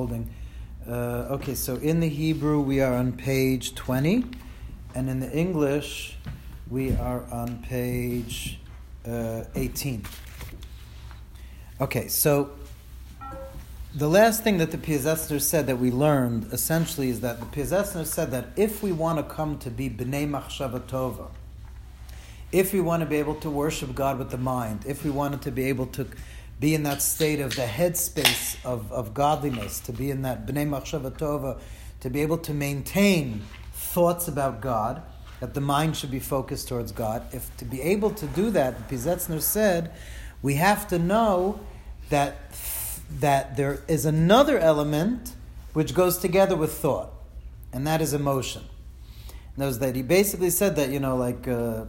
[0.00, 0.30] holding.
[0.88, 4.24] Uh, okay, so in the Hebrew we are on page 20,
[4.94, 6.16] and in the English
[6.70, 8.58] we are on page
[9.06, 10.02] uh, 18.
[11.82, 12.52] Okay, so
[13.94, 18.06] the last thing that the Piazetzner said that we learned essentially is that the Piazetzner
[18.06, 21.28] said that if we want to come to be B'nai Machshava Tova,
[22.52, 25.42] if we want to be able to worship God with the mind, if we wanted
[25.42, 26.06] to be able to
[26.60, 30.68] be in that state of the headspace of, of godliness, to be in that B'nai
[30.68, 31.58] Machshava Tova,
[32.00, 35.02] to be able to maintain thoughts about God,
[35.40, 37.22] that the mind should be focused towards God.
[37.32, 39.90] If to be able to do that, Pizetzner said,
[40.42, 41.60] we have to know
[42.10, 42.36] that
[43.18, 45.34] that there is another element
[45.72, 47.10] which goes together with thought,
[47.72, 48.62] and that is emotion.
[49.56, 51.86] Knows that he basically said that you know, like uh,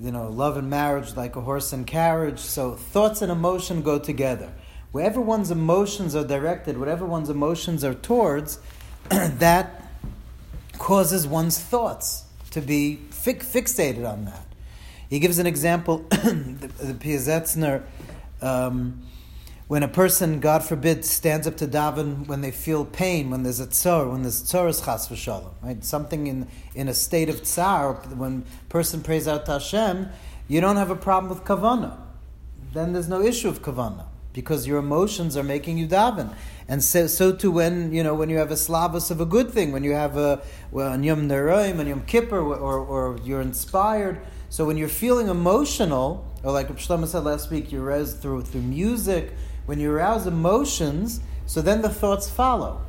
[0.00, 2.38] you know, love and marriage, like a horse and carriage.
[2.38, 4.52] So thoughts and emotion go together.
[4.92, 8.58] Wherever one's emotions are directed, whatever one's emotions are towards,
[9.10, 9.82] that
[10.78, 14.46] causes one's thoughts to be fi- fixated on that.
[15.10, 17.82] He gives an example, the, the Piazetzner,
[18.40, 19.02] um,
[19.68, 23.60] when a person, God forbid, stands up to daven when they feel pain, when there's
[23.60, 25.84] a tsar, when there's tzoros chas v'shalom, right?
[25.84, 30.08] Something in, in a state of tsar, when person prays out to Hashem,
[30.48, 31.98] you don't have a problem with kavana.
[32.72, 36.34] Then there's no issue of kavana because your emotions are making you daven.
[36.66, 39.50] And so, so too when you know when you have a slavos of a good
[39.50, 43.40] thing, when you have a well, an Yom Neroim, and Yom Kippur, or, or you're
[43.40, 44.20] inspired.
[44.50, 48.62] So when you're feeling emotional, or like Shlomo said last week, you res through through
[48.62, 49.32] music
[49.68, 52.80] when you arouse emotions, so then the thoughts follow.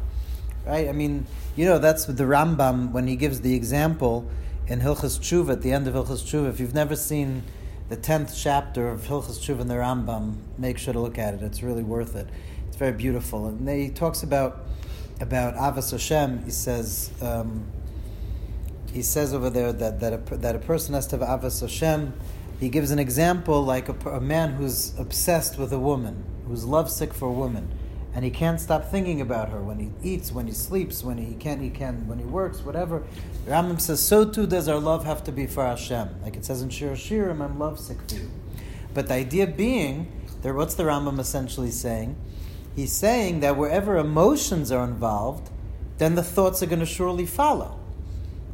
[0.66, 0.88] Right?
[0.88, 1.28] I mean,
[1.58, 4.26] you know, that's the Rambam when he gives the example
[4.66, 6.50] in Hilchas Tshuva, at the end of Hilchas Tshuva.
[6.50, 7.44] If you've never seen
[7.90, 11.42] the 10th chapter of Hilchas Tshuva in the Rambam, make sure to look at it.
[11.42, 12.30] It's really worth it.
[12.70, 13.48] It's very beautiful.
[13.48, 14.66] And he talks about
[15.20, 16.46] about Ahavas Hashem.
[16.46, 17.66] He says, um,
[18.94, 22.14] he says over there that, that, a, that a person has to have Ahavas Hashem.
[22.58, 27.14] He gives an example like a, a man who's obsessed with a woman who's lovesick
[27.14, 27.72] for a woman,
[28.14, 31.36] and he can't stop thinking about her when he eats, when he sleeps, when he
[31.36, 33.04] can't, he can, when he works, whatever.
[33.46, 36.22] Rambam says, so too does our love have to be for Hashem.
[36.24, 38.32] Like it says in Shir Shirim, I'm lovesick for you.
[38.94, 40.12] But the idea being,
[40.42, 42.16] there, what's the Rambam essentially saying?
[42.76, 45.52] He's saying that wherever emotions are involved,
[46.00, 47.80] then the thoughts are going to surely follow.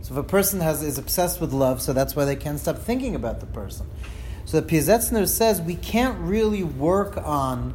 [0.01, 2.77] So if a person has, is obsessed with love, so that's why they can't stop
[2.77, 3.88] thinking about the person.
[4.45, 7.73] So the Piazetzner says we can't really work on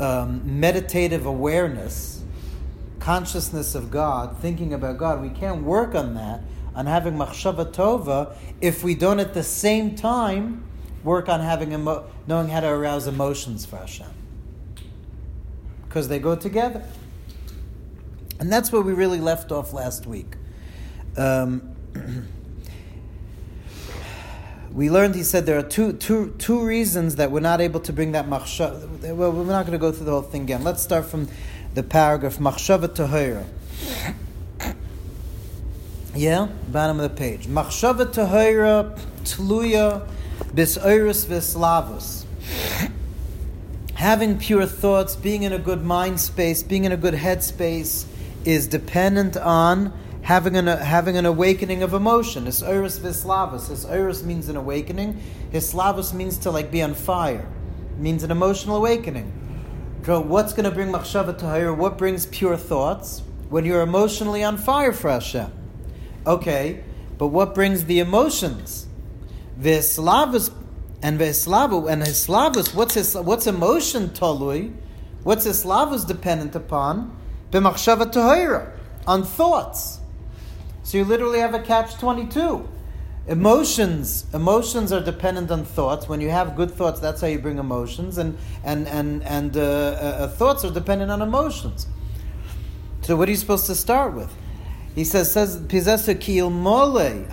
[0.00, 2.22] um, meditative awareness,
[3.00, 6.40] consciousness of God, thinking about God, we can't work on that,
[6.74, 10.62] on having machshava tova, if we don't at the same time
[11.02, 14.06] work on having emo- knowing how to arouse emotions for Hashem.
[15.88, 16.82] Because they go together.
[18.38, 20.34] And that's where we really left off last week.
[21.16, 21.74] Um,
[24.76, 27.94] we learned, he said, there are two, two, two reasons that we're not able to
[27.94, 29.14] bring that machshava.
[29.14, 30.64] Well, we're not going to go through the whole thing again.
[30.64, 31.28] Let's start from
[31.72, 33.46] the paragraph, machshava tahira.
[36.14, 37.46] Yeah, bottom of the page.
[37.46, 40.06] Machshava tahira tluya
[40.54, 42.26] bisoiris vislavus.
[43.94, 48.04] Having pure thoughts, being in a good mind space, being in a good head space,
[48.44, 49.94] is dependent on
[50.26, 52.46] having an, having an awakening of emotion.
[52.46, 53.68] His iris vislavus.
[53.68, 55.22] His iris means an awakening.
[55.52, 57.48] His slavus means to like be on fire.
[57.92, 59.32] It means an emotional awakening.
[60.04, 61.72] So what's going to bring machshava tahir?
[61.72, 63.22] What brings pure thoughts?
[63.50, 65.52] When you're emotionally on fire for Hashem.
[66.26, 66.82] Okay,
[67.18, 68.88] but what brings the emotions?
[69.60, 70.52] Vislavus
[71.02, 72.74] and Veslavu and his slavus.
[72.74, 74.74] What's his what's emotion talui?
[75.22, 77.16] What's his slavus dependent upon?
[77.52, 78.72] B'machshava tahira
[79.06, 80.00] on thoughts.
[80.86, 82.68] So you literally have a catch 22.
[83.26, 86.08] Emotions, emotions are dependent on thoughts.
[86.08, 89.60] When you have good thoughts, that's how you bring emotions, and and and and uh,
[89.60, 91.88] uh, thoughts are dependent on emotions.
[93.00, 94.32] So what are you supposed to start with?
[94.94, 97.26] He says, says Pizesa kiil mole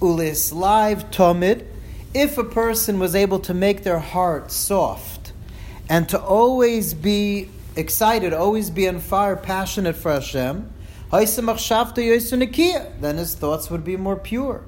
[0.00, 1.66] ulis live tomid.
[2.14, 5.32] If a person was able to make their heart soft
[5.88, 10.72] and to always be excited, always be on fire, passionate for Hashem,
[11.10, 14.64] then his thoughts would be more pure.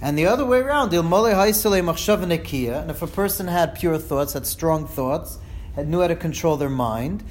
[0.00, 5.38] And the other way around, and if a person had pure thoughts, had strong thoughts,
[5.74, 7.24] had knew how to control their mind,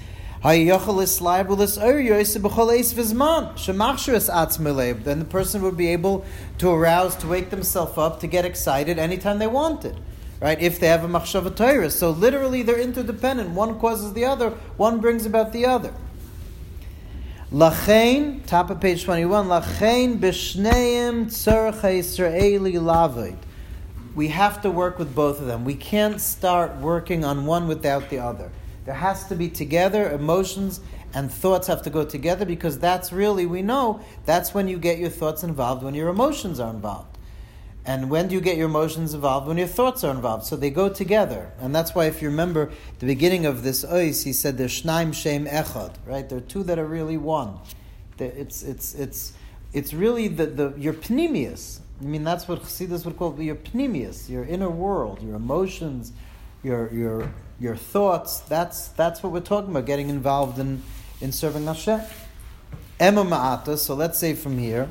[0.44, 0.68] then
[5.20, 6.26] the person would be able
[6.58, 9.98] to arouse, to wake themselves up, to get excited anytime they wanted.
[10.42, 10.60] Right?
[10.62, 11.90] If they have a machshava Torah.
[11.90, 13.52] So literally they're interdependent.
[13.52, 15.94] One causes the other, one brings about the other.
[17.52, 23.38] Lachain, top of page 21, Lachain b'shneim tzarech Yisraeli lavid.
[24.16, 25.64] We have to work with both of them.
[25.64, 28.52] We can't start working on one without the other.
[28.86, 30.82] There has to be together, emotions
[31.14, 34.98] and thoughts have to go together because that's really, we know, that's when you get
[34.98, 37.17] your thoughts involved, when your emotions are involved.
[37.88, 39.48] And when do you get your emotions involved?
[39.48, 40.46] When your thoughts are involved.
[40.46, 41.54] So they go together.
[41.62, 42.70] And that's why, if you remember
[43.00, 46.28] the beginning of this ois, he said there's shnaim shem echad, right?
[46.28, 47.58] There are two that are really one.
[48.20, 49.34] It's, it's, it's,
[49.72, 51.80] it's really the, the, your pnimius.
[52.02, 56.12] I mean, that's what Chassidus would call your pnimius, your inner world, your emotions,
[56.64, 58.42] your, your, your thoughts.
[58.42, 60.84] That's, that's what we're talking about, getting involved in,
[61.22, 62.02] in serving Hashem.
[63.00, 64.90] Emma ma'ata, so let's say from here,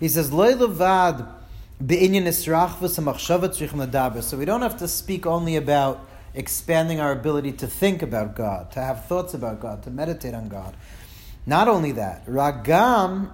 [0.00, 0.36] he says, So
[4.36, 8.80] we don't have to speak only about expanding our ability to think about God, to
[8.80, 10.74] have thoughts about God, to meditate on God.
[11.46, 13.30] Not only that, ragam.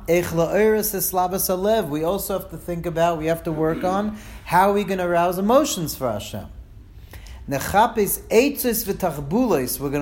[1.89, 4.99] We also have to think about, we have to work on how are we going
[4.99, 6.47] to arouse emotions for Hashem.
[7.49, 7.83] We're going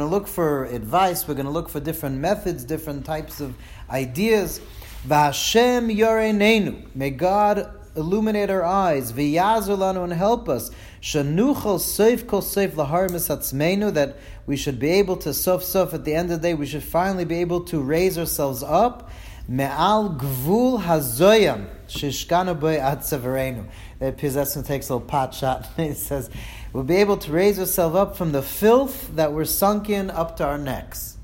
[0.01, 1.29] to look for advice.
[1.29, 3.55] We're going to look for different methods, different types of
[3.91, 4.61] ideas.
[5.07, 6.95] V'Hashem yorenenu.
[6.95, 9.13] May God illuminate our eyes.
[9.13, 10.71] V'yazur lanu and help us.
[11.03, 13.93] Shanuchal seif kol seif lahar.
[13.93, 14.17] That
[14.47, 16.55] we should be able to sof sof at the end of the day.
[16.55, 19.11] We should finally be able to raise ourselves up.
[19.47, 23.67] Me'al gvul hazoyam shishkanu boy at severenu.
[23.99, 25.69] The Pizetzin takes a little pot shot.
[25.77, 26.31] he says,
[26.73, 30.39] "We'll be able to raise ourselves up from the filth that we're sunk in up
[30.39, 31.19] to our necks."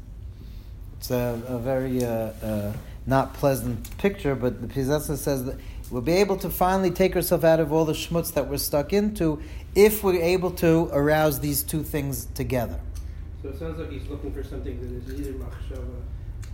[0.99, 2.05] It's a, a very.
[2.05, 2.09] Uh,
[2.43, 2.73] uh,
[3.11, 5.59] not pleasant picture, but the Pizetzin says that
[5.91, 8.93] we'll be able to finally take ourselves out of all the schmutz that we're stuck
[8.93, 9.43] into
[9.75, 12.81] if we're able to arouse these two things together.
[13.43, 16.01] So it sounds like he's looking for something that is neither machshava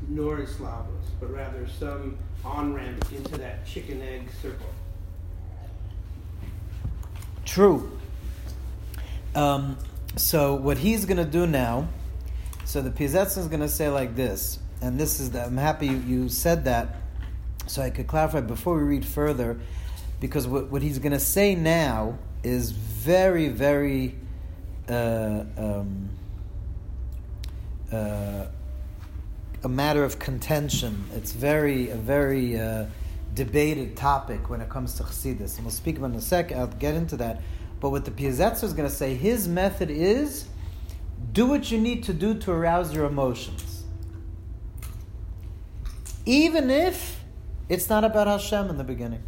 [0.09, 4.67] nor islavos, but rather some on ramp into that chicken egg circle.
[7.45, 7.99] True.
[9.35, 9.77] Um,
[10.17, 11.89] so what he's going to do now,
[12.65, 15.87] so the Pizetzin is going to say like this and this is the, I'm happy
[15.87, 16.97] you, said that,
[17.67, 19.59] so I could clarify before we read further,
[20.21, 24.15] because what, what he's going to say now is very, very
[24.89, 26.11] uh, um,
[27.93, 28.47] uh,
[29.65, 31.05] a matter of contention.
[31.15, 32.87] It's very, a very uh,
[33.35, 35.57] debated topic when it comes to Chassidus.
[35.57, 37.43] And we'll speak about in a second, I'll get into that.
[37.81, 40.47] But what the Piazetzer is going to say, his method is
[41.33, 43.76] do what you need to do to arouse your emotions
[46.27, 47.25] even if
[47.69, 49.23] it's not about Hashem in the beginning.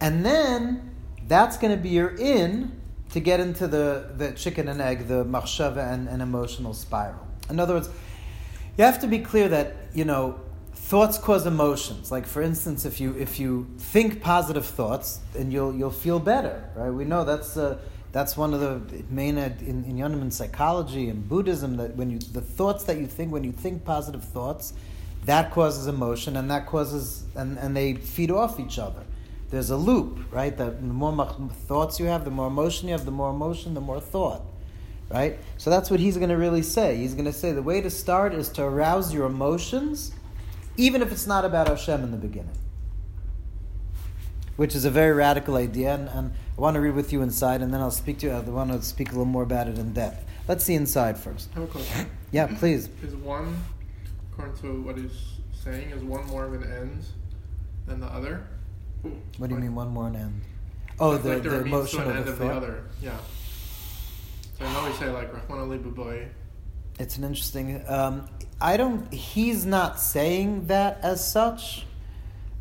[0.00, 0.94] And then
[1.26, 2.80] that's going to be your in
[3.10, 7.26] to get into the, the chicken and egg, the machshava and, and emotional spiral.
[7.50, 7.88] In other words,
[8.76, 10.40] you have to be clear that, you know,
[10.72, 12.12] thoughts cause emotions.
[12.12, 16.70] Like for instance, if you if you think positive thoughts, then you'll you'll feel better,
[16.74, 16.90] right?
[16.90, 17.78] We know that's uh,
[18.12, 22.18] that's one of the main in, in Yonim in psychology and Buddhism that when you
[22.18, 24.72] the thoughts that you think when you think positive thoughts,
[25.24, 29.02] that causes emotion and that causes and, and they feed off each other.
[29.50, 30.56] There's a loop, right?
[30.56, 33.80] That the more thoughts you have, the more emotion you have, the more emotion, the
[33.80, 34.42] more thought,
[35.10, 35.38] right?
[35.56, 36.96] So that's what he's going to really say.
[36.96, 40.12] He's going to say the way to start is to arouse your emotions,
[40.76, 42.56] even if it's not about Hashem in the beginning
[44.58, 47.62] which is a very radical idea, and, and, I want to read with you inside,
[47.62, 48.32] and then I'll speak to you.
[48.32, 50.28] I want to speak a little more about it in depth.
[50.48, 51.50] Let's see inside first.
[51.54, 52.10] I have a question.
[52.30, 52.90] Yeah, please.
[53.02, 53.56] Is one,
[54.32, 57.04] according to what he's saying, is one more of an end
[57.86, 58.46] than the other?
[59.38, 60.42] What do you mean one more an end?
[61.00, 62.84] Oh, the, like the emotion of, of, the, the other.
[63.00, 63.16] Yeah.
[64.58, 66.28] So I know we say like Rachmana Liba Ba'i.
[66.98, 67.82] It's an interesting.
[67.88, 68.28] Um,
[68.60, 69.10] I don't.
[69.10, 71.86] He's not saying that as such.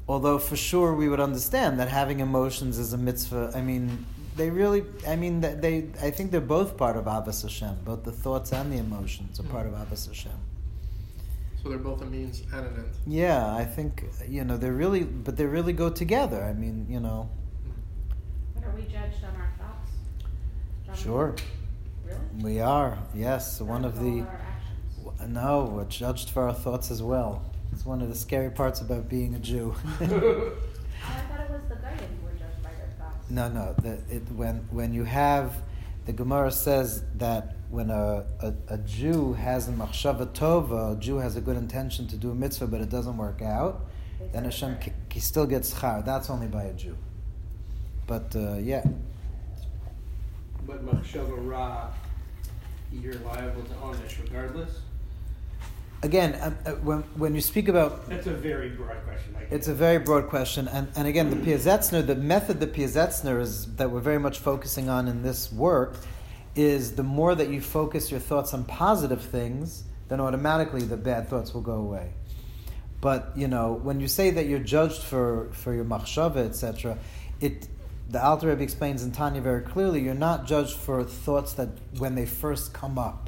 [0.07, 3.51] Although for sure we would understand that having emotions is a mitzvah.
[3.53, 4.05] I mean,
[4.37, 4.85] they really.
[5.05, 5.89] I mean, they.
[6.01, 7.79] I think they're both part of Ahavas Hashem.
[7.83, 9.51] Both the thoughts and the emotions are mm-hmm.
[9.51, 10.31] part of Ahavas Hashem.
[11.61, 12.89] So they're both a means and an end.
[13.05, 16.41] Yeah, I think you know they're really, but they really go together.
[16.43, 17.29] I mean, you know.
[18.53, 19.91] But are we judged on our thoughts?
[20.85, 21.35] John sure.
[22.05, 22.19] Really?
[22.41, 22.97] We are.
[23.13, 24.25] Yes, one of the.
[25.27, 27.43] No, we're judged for our thoughts as well.
[27.71, 29.75] It's one of the scary parts about being a Jew.
[29.99, 33.29] I thought it was the Goyim were judged by their thoughts.
[33.29, 33.75] No, no.
[33.81, 35.61] The, it, when when you have,
[36.05, 41.17] the Gemara says that when a, a, a Jew has a machshava tova, a Jew
[41.17, 43.85] has a good intention to do a mitzvah, but it doesn't work out,
[44.19, 44.81] they then said Hashem it.
[44.81, 46.03] ki- he still gets schar.
[46.03, 46.97] That's only by a Jew.
[48.07, 48.83] But uh, yeah,
[50.65, 51.89] But machshava ra,
[52.91, 54.79] you're liable to onish regardless.
[56.03, 59.35] Again, uh, uh, when when you speak about That's a very broad question.
[59.49, 63.75] It's a very broad question, and, and again, the Piazetzner, the method the Piazetzner is
[63.75, 65.95] that we're very much focusing on in this work,
[66.55, 71.29] is the more that you focus your thoughts on positive things, then automatically the bad
[71.29, 72.11] thoughts will go away.
[72.99, 76.97] But you know, when you say that you're judged for for your machshava, etc.,
[77.39, 77.67] it
[78.09, 82.15] the Alter Rebbe explains in Tanya very clearly, you're not judged for thoughts that when
[82.15, 83.26] they first come up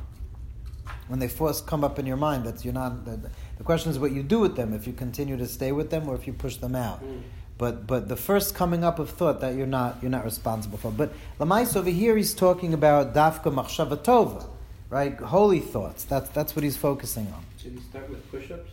[1.10, 3.16] when they first come up in your mind that you're not the,
[3.58, 6.08] the question is what you do with them if you continue to stay with them
[6.10, 7.22] or if you push them out Mm.
[7.58, 10.92] but but the first coming up of thought that you're not you're not responsible for
[11.02, 14.46] but lamais over here he's talking about dafka machshava tova
[14.90, 18.72] right holy thoughts that's that's what he's focusing on Should we start with push-ups?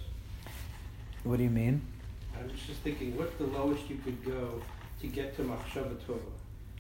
[1.24, 1.80] what do you mean
[2.38, 4.42] I was just thinking, what's the lowest you could go
[5.00, 6.32] to get to machshava tova?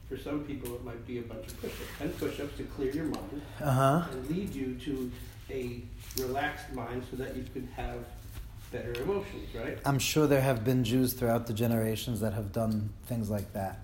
[0.08, 1.92] For some people, it might be a bunch of push-ups.
[1.98, 5.10] Ten push-ups to clear your mind uh-huh and lead you to
[5.50, 5.80] a
[6.18, 7.98] relaxed mind so that you could have
[8.72, 9.78] better emotions, right?
[9.84, 13.78] i'm sure there have been jews throughout the generations that have done things like that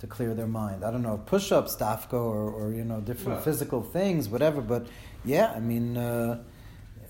[0.00, 3.44] to clear their mind i don't know push-ups dafka or, or you know different Well-
[3.44, 4.86] physical things whatever but
[5.24, 6.42] yeah i mean uh,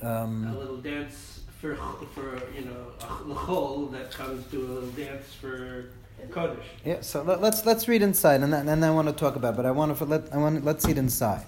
[0.03, 1.75] um, A little dance for,
[2.15, 5.87] for you know, a l'chol that comes to a little dance for
[6.31, 6.59] kodesh.
[6.85, 9.37] Yeah, so let, us let's read inside, and then, and then I want to talk
[9.37, 9.55] about.
[9.55, 11.47] it, But I want to let I want let's see it inside.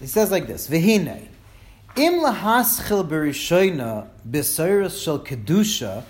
[0.00, 1.28] He says like this: V'hine,
[1.96, 3.04] im shel
[5.20, 6.04] kedusha,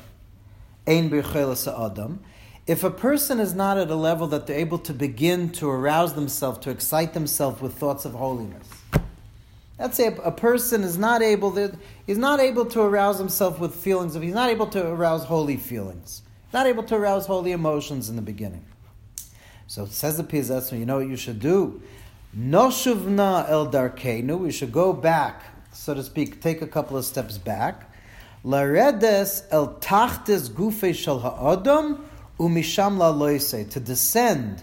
[0.86, 2.18] ein.
[2.64, 6.14] If a person is not at a level that they're able to begin to arouse
[6.14, 8.68] themselves, to excite themselves with thoughts of holiness,
[9.82, 13.74] Let's say a, person is not able to, he's not able to arouse himself with
[13.74, 16.22] feelings of, he's not able to arouse holy feelings,
[16.52, 18.64] not able to arouse holy emotions in the beginning.
[19.66, 21.82] So it says the Pizatzma, you know what you should do?
[22.38, 27.38] Noshuvna el darkenu, we should go back, so to speak, take a couple of steps
[27.38, 27.90] back.
[28.44, 32.04] Laredes el tachtes gufe shel ha'adam
[32.38, 34.62] umisham la loise, to descend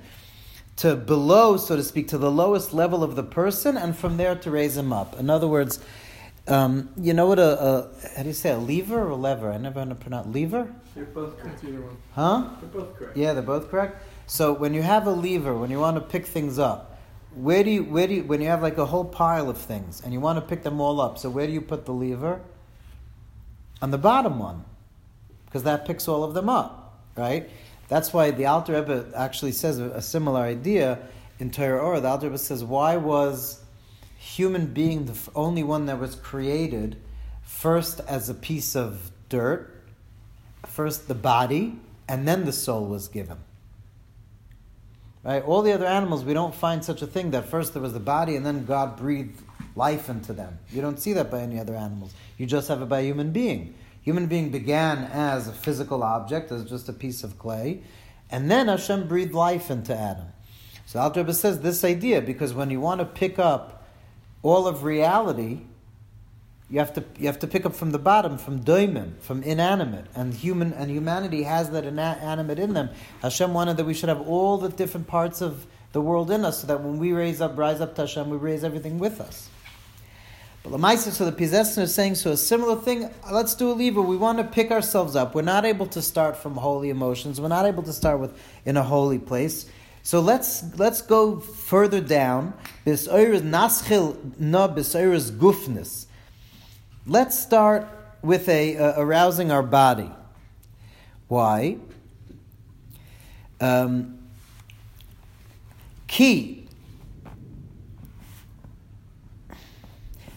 [0.78, 4.36] to below, so to speak, to the lowest level of the person, and from there
[4.36, 5.20] to raise him up.
[5.20, 5.80] In other words,
[6.48, 9.52] um, you know what a, a how do you say a lever or a lever?
[9.52, 11.64] I never know pronounce lever, They're both correct.
[11.64, 11.98] Either one.
[12.14, 12.50] huh?
[12.60, 13.18] They're both correct.
[13.18, 14.04] Yeah, they're both correct.
[14.28, 16.99] So when you have a lever, when you want to pick things up,
[17.36, 20.02] where do you where do you when you have like a whole pile of things
[20.04, 21.18] and you want to pick them all up?
[21.18, 22.42] So where do you put the lever?
[23.82, 24.66] On the bottom one,
[25.46, 27.50] because that picks all of them up, right?
[27.88, 31.00] That's why the Alter Rebbe actually says a, similar idea
[31.40, 32.00] in Torah Or.
[32.00, 33.60] The Alter Rebbe says, why was
[34.18, 36.98] human being the only one that was created
[37.42, 39.76] first as a piece of dirt,
[40.68, 43.38] first the body, and then the soul was given?
[45.24, 45.44] Right?
[45.44, 48.00] All the other animals, we don't find such a thing that first there was the
[48.00, 49.42] body and then God breathed
[49.76, 50.60] life into them.
[50.72, 52.14] You don't see that by any other animals.
[52.38, 53.76] You just have it by a human being.
[54.02, 57.82] Human being began as a physical object, as just a piece of clay,
[58.32, 60.28] and then Hashem breathed life into Adam.
[60.86, 63.88] So Al says this idea because when you want to pick up
[64.42, 65.62] all of reality,
[66.70, 70.06] you have to you have to pick up from the bottom, from doimim, from inanimate,
[70.16, 72.90] and human and humanity has that inanimate in them.
[73.22, 76.62] Hashem wanted that we should have all the different parts of the world in us,
[76.62, 79.50] so that when we raise up, rise up to Hashem, we raise everything with us.
[80.62, 84.02] But Lamaisa, so the Pizestin is saying, so a similar thing, let's do a lever.
[84.02, 85.34] We want to pick ourselves up.
[85.34, 87.40] We're not able to start from holy emotions.
[87.40, 89.68] We're not able to start with in a holy place.
[90.04, 92.54] So let's let's go further down.
[92.86, 96.06] Naschil na gufnis.
[97.10, 97.88] Let's start
[98.22, 100.12] with a uh, arousing our body.
[101.28, 101.78] Why?
[103.60, 104.20] Um,
[106.06, 106.68] key.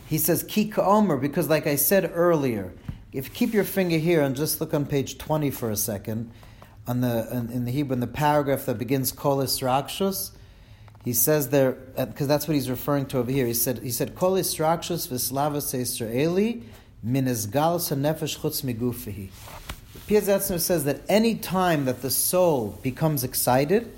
[0.07, 2.73] He says ki ka'omer because, like I said earlier,
[3.13, 6.33] if you keep your finger here and just look on page twenty for a second,
[6.87, 10.31] on the in, in the Hebrew in the paragraph that begins kolis rakshus,
[11.05, 13.47] he says there because that's what he's referring to over here.
[13.47, 16.63] He said he said kolis rakshus v'slavas Israeli
[17.03, 19.31] min izgalus nefesh chutz migufihi.
[20.07, 23.93] Piazetzner says that any time that the soul becomes excited,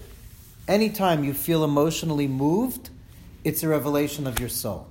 [0.69, 2.91] any time you feel emotionally moved,
[3.43, 4.87] it's a revelation of your soul.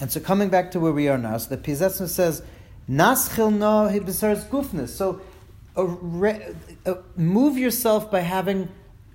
[0.00, 2.42] And so coming back to where we are now, so the Piazetzner says,
[2.88, 3.88] Naschil no
[4.50, 4.88] gufness.
[4.88, 5.20] So
[5.76, 6.54] uh, re,
[6.84, 8.68] uh, move yourself by having,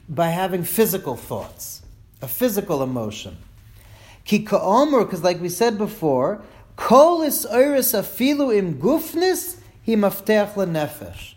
[0.10, 1.82] by having physical thoughts,
[2.22, 3.38] a physical emotion.
[4.26, 6.42] Ki ka'omer, because like we said before,
[6.76, 11.34] kol is afilu im gufnis, lenefesh.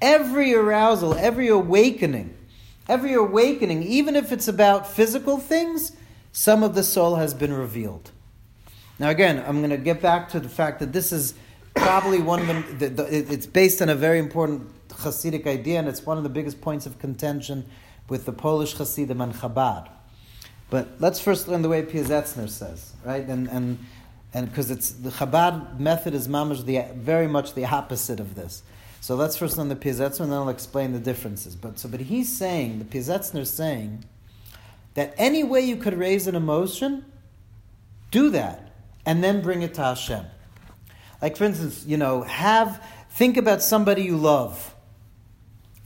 [0.00, 2.34] Every arousal, every awakening,
[2.88, 5.92] every awakening, even if it's about physical things,
[6.32, 8.10] some of the soul has been revealed.
[8.98, 11.34] Now, again, I'm going to get back to the fact that this is
[11.74, 12.78] probably one of them.
[12.78, 14.70] The, the, it's based on a very important
[15.02, 17.64] Hasidic idea, and it's one of the biggest points of contention
[18.08, 19.88] with the Polish Hasidim and Chabad.
[20.70, 23.26] But let's first learn the way Piazetzner says, right?
[23.26, 23.78] And and
[24.32, 28.62] and because it's the Chabad method is mamash the very much the opposite of this.
[29.00, 31.56] So let's first learn the Piazetzner, and then I'll explain the differences.
[31.56, 34.04] But so, but he's saying the Piazetzner is saying
[34.94, 37.04] that any way you could raise an emotion,
[38.10, 38.72] do that,
[39.04, 40.24] and then bring it to Hashem.
[41.20, 44.71] Like for instance, you know, have think about somebody you love.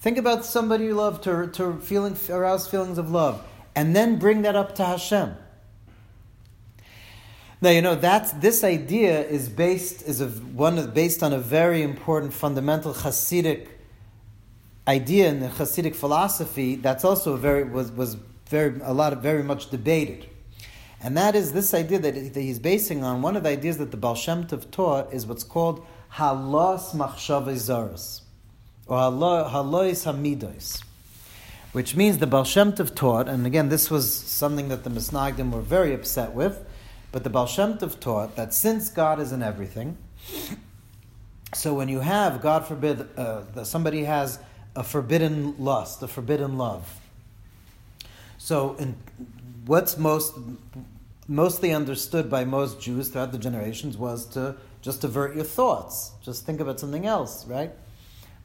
[0.00, 3.42] Think about somebody you love to, to feeling arouse feelings of love,
[3.74, 5.36] and then bring that up to Hashem.
[7.62, 11.82] Now you know that's this idea is based is a, one based on a very
[11.82, 13.68] important fundamental Hasidic
[14.86, 16.76] idea in the Hasidic philosophy.
[16.76, 18.16] That's also very was was
[18.48, 20.28] very a lot of very much debated.
[21.00, 23.22] And that is this idea that he's basing on.
[23.22, 27.54] One of the ideas that the Baal Shem Tov taught is what's called halos machshavei
[27.54, 28.22] zaros,
[28.86, 30.82] or halos hamidos,
[31.72, 35.50] which means the Baal Shem Tov taught, and again, this was something that the Misnagdim
[35.50, 36.64] were very upset with,
[37.12, 39.96] but the Baal Shem Tov taught that since God is in everything,
[41.54, 44.38] so when you have, God forbid, uh, somebody has
[44.74, 47.00] a forbidden lust, a forbidden love.
[48.38, 48.96] So, in,
[49.64, 50.34] what's most
[51.28, 56.46] mostly understood by most Jews throughout the generations was to just avert your thoughts, just
[56.46, 57.72] think about something else, right?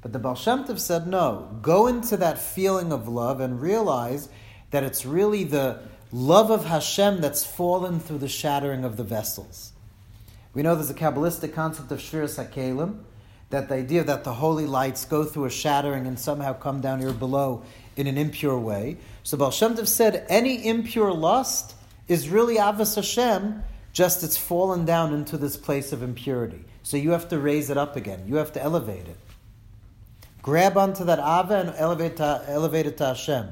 [0.01, 4.29] But the Baal Shem Tov said, no, go into that feeling of love and realize
[4.71, 5.79] that it's really the
[6.11, 9.73] love of Hashem that's fallen through the shattering of the vessels.
[10.53, 13.03] We know there's a Kabbalistic concept of Shviras HaKelim,
[13.51, 16.99] that the idea that the holy lights go through a shattering and somehow come down
[16.99, 17.63] here below
[17.97, 18.97] in an impure way.
[19.23, 21.75] So Baal Shem Tov said any impure lust
[22.07, 23.61] is really Ahavas Hashem,
[23.93, 26.63] just it's fallen down into this place of impurity.
[26.83, 28.23] So you have to raise it up again.
[28.25, 29.17] You have to elevate it.
[30.41, 33.51] Grab onto that Ava and elevate, to, elevate it to Hashem.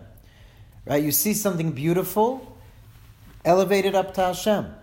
[0.86, 1.04] Right?
[1.04, 2.58] You see something beautiful,
[3.45, 4.73] elevate it up to Hashem.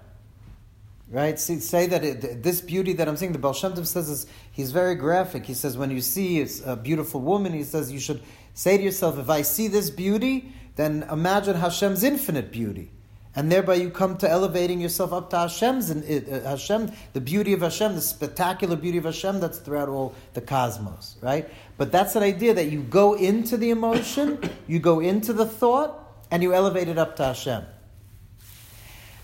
[1.10, 1.38] Right?
[1.38, 4.26] See, say that it, this beauty that I'm seeing, the Baal Shem Tov says is,
[4.52, 5.46] he's very graphic.
[5.46, 8.22] He says, when you see a beautiful woman, he says you should
[8.54, 12.90] say to yourself, if I see this beauty, then imagine Hashem's infinite beauty.
[13.36, 17.52] And thereby you come to elevating yourself up to Hashem's and uh, Hashem, the beauty
[17.52, 21.46] of Hashem, the spectacular beauty of Hashem that's throughout all the cosmos, right?
[21.76, 26.02] But that's an idea that you go into the emotion, you go into the thought,
[26.30, 27.62] and you elevate it up to Hashem.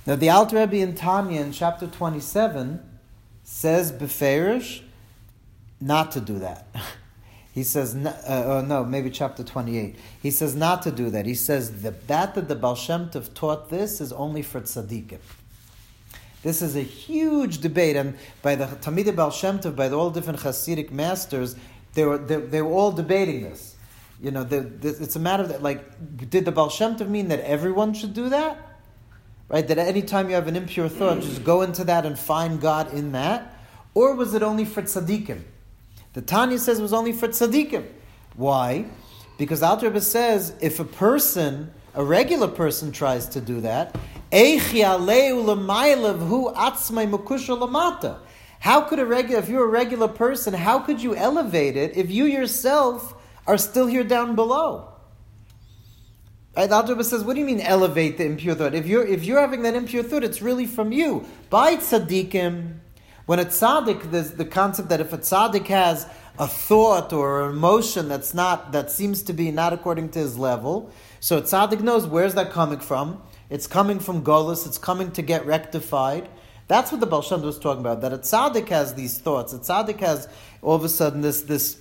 [0.07, 2.81] Now the Alter Rebbe in Tanya in chapter 27
[3.45, 4.83] says beferish
[5.81, 6.67] not to do that.
[7.53, 9.97] He says, uh, oh no, maybe chapter 28.
[10.23, 11.27] He says not to do that.
[11.27, 15.19] He says that that, that the Baal Shem Tov taught this is only for tzaddikim.
[16.43, 20.11] This is a huge debate, and by the Talmidei Baal Shem Tov, by the all
[20.11, 21.55] different Hasidic masters,
[21.93, 23.77] they were, they, they were all debating this.
[24.21, 27.09] You know, the, the, it's a matter of that, like, did the Baal Shem Tov
[27.09, 28.57] mean that everyone should do that?
[29.49, 29.69] Right?
[29.69, 32.95] That any time you have an impure thought, just go into that and find God
[32.95, 33.55] in that?
[33.95, 35.43] Or was it only for tzaddikim?
[36.13, 37.87] The Tanya says it was only for tzaddikim.
[38.37, 38.87] Why?
[39.39, 43.97] Because Alter Rebbe says if a person, a regular person, tries to do that,
[48.61, 52.11] how could a regular, if you're a regular person, how could you elevate it if
[52.11, 53.15] you yourself
[53.47, 54.89] are still here down below?
[56.57, 56.71] Right?
[56.71, 58.75] Rebbe says, what do you mean elevate the impure thought?
[58.75, 61.27] If you're, if you're having that impure thought, it's really from you.
[61.51, 62.79] By tzaddikim,
[63.27, 66.07] when a tzaddik, there's the concept that if a tzaddik has
[66.39, 70.39] a thought or an emotion that's not, that seems to be not according to his
[70.39, 73.23] level, so a tzaddik knows where's that coming from.
[73.49, 76.29] It's coming from Golis, it's coming to get rectified.
[76.69, 79.59] That's what the Baal Shem was talking about, that a tzaddik has these thoughts, a
[79.59, 80.29] tzaddik has
[80.63, 81.81] all of a sudden this, this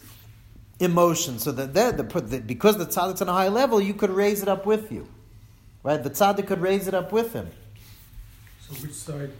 [0.79, 4.41] emotion, so that the, the, because the tzaddik's on a high level, you could raise
[4.41, 5.07] it up with you.
[5.83, 6.03] Right?
[6.03, 7.49] The tzaddik could raise it up with him.
[8.67, 9.31] So which side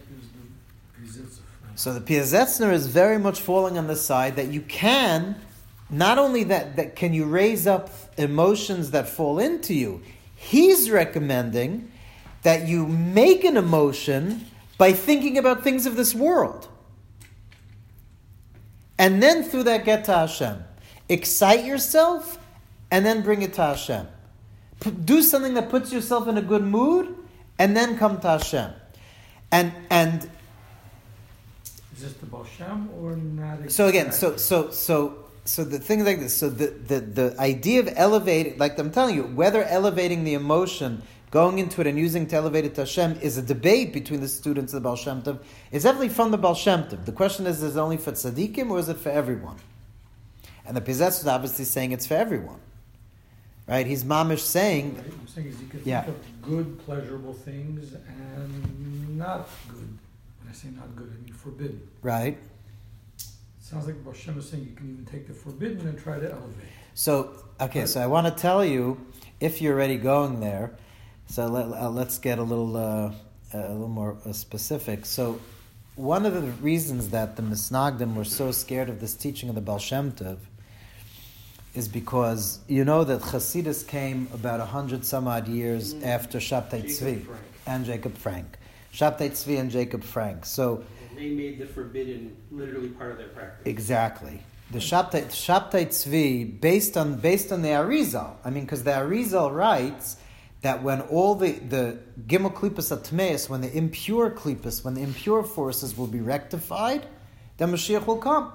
[1.82, 5.34] so the Piazetzner is very much falling on the side that you can,
[5.90, 10.00] not only that, that can you raise up emotions that fall into you,
[10.36, 11.90] he's recommending
[12.44, 14.46] that you make an emotion
[14.78, 16.68] by thinking about things of this world.
[18.96, 20.62] And then through that get to Hashem.
[21.08, 22.38] Excite yourself
[22.92, 24.06] and then bring it to Hashem.
[24.78, 27.12] P- do something that puts yourself in a good mood
[27.58, 28.70] and then come to Hashem.
[29.50, 30.30] And, and
[32.02, 33.70] this the Baal Shem or not?
[33.70, 36.36] So again, so so so so the thing is like this.
[36.36, 41.02] So the, the the idea of elevating, like I'm telling you, whether elevating the emotion,
[41.30, 44.28] going into it and using to elevate it to Hashem is a debate between the
[44.28, 45.38] students of the Baal Shem Tov.
[45.70, 47.04] It's definitely from the Baal Shem Tov.
[47.06, 49.56] The question is, is it only for tzaddikim or is it for everyone?
[50.66, 52.60] And the Pizetz is obviously saying it's for everyone,
[53.66, 53.86] right?
[53.86, 56.02] He's mamish saying, What I'm saying is you can Yeah.
[56.02, 59.98] think of good, pleasurable things and not good.
[60.52, 61.80] When I say not good, I mean forbidden.
[62.02, 62.36] right?
[63.58, 66.30] Sounds like Baal Shem is saying you can even take the forbidden and try to
[66.30, 66.66] elevate.
[66.92, 69.00] So, okay, so I want to tell you,
[69.40, 70.72] if you're already going there,
[71.26, 73.12] so let, uh, let's get a little, uh,
[73.54, 75.06] a little more uh, specific.
[75.06, 75.40] So,
[75.96, 79.62] one of the reasons that the Misnagdim were so scared of this teaching of the
[79.62, 80.36] Baal Shem Tov
[81.74, 86.04] is because you know that Chasidus came about a hundred some odd years Mm.
[86.06, 87.40] after Shabtai Tzvi Frank.
[87.66, 88.58] and Jacob Frank.
[88.92, 90.44] Shabtai Tzvi and Jacob Frank.
[90.44, 93.66] So, And they made the forbidden literally part of their practice.
[93.66, 94.42] Exactly.
[94.70, 99.54] The Shabtai, Shabtai Tzvi, based on based on the Arizal, I mean, because the Arizal
[99.54, 100.16] writes
[100.60, 105.42] that when all the the Gimel Klippas Atmeis, when the impure Klippas, when the impure
[105.42, 107.06] forces will be rectified,
[107.56, 108.52] then Mashiach will come.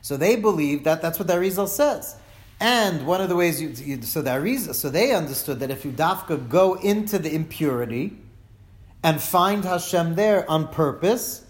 [0.00, 2.16] So they believe that that's what the Arizal says.
[2.58, 5.84] And one of the ways you, you so the Arizal, so they understood that if
[5.84, 8.16] you dafka go into the impurity
[9.02, 11.44] and find Hashem there on purpose,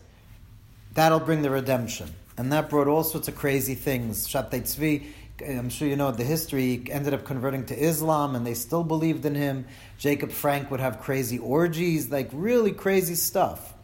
[0.95, 2.15] that'll bring the redemption.
[2.39, 4.27] And that brought all sorts of crazy things.
[4.27, 5.07] Shabtai Tzvi,
[5.47, 8.85] I'm sure you know the history, he ended up converting to Islam and they still
[8.85, 9.67] believed in him.
[9.99, 13.75] Jacob Frank would have crazy orgies, like really crazy stuff.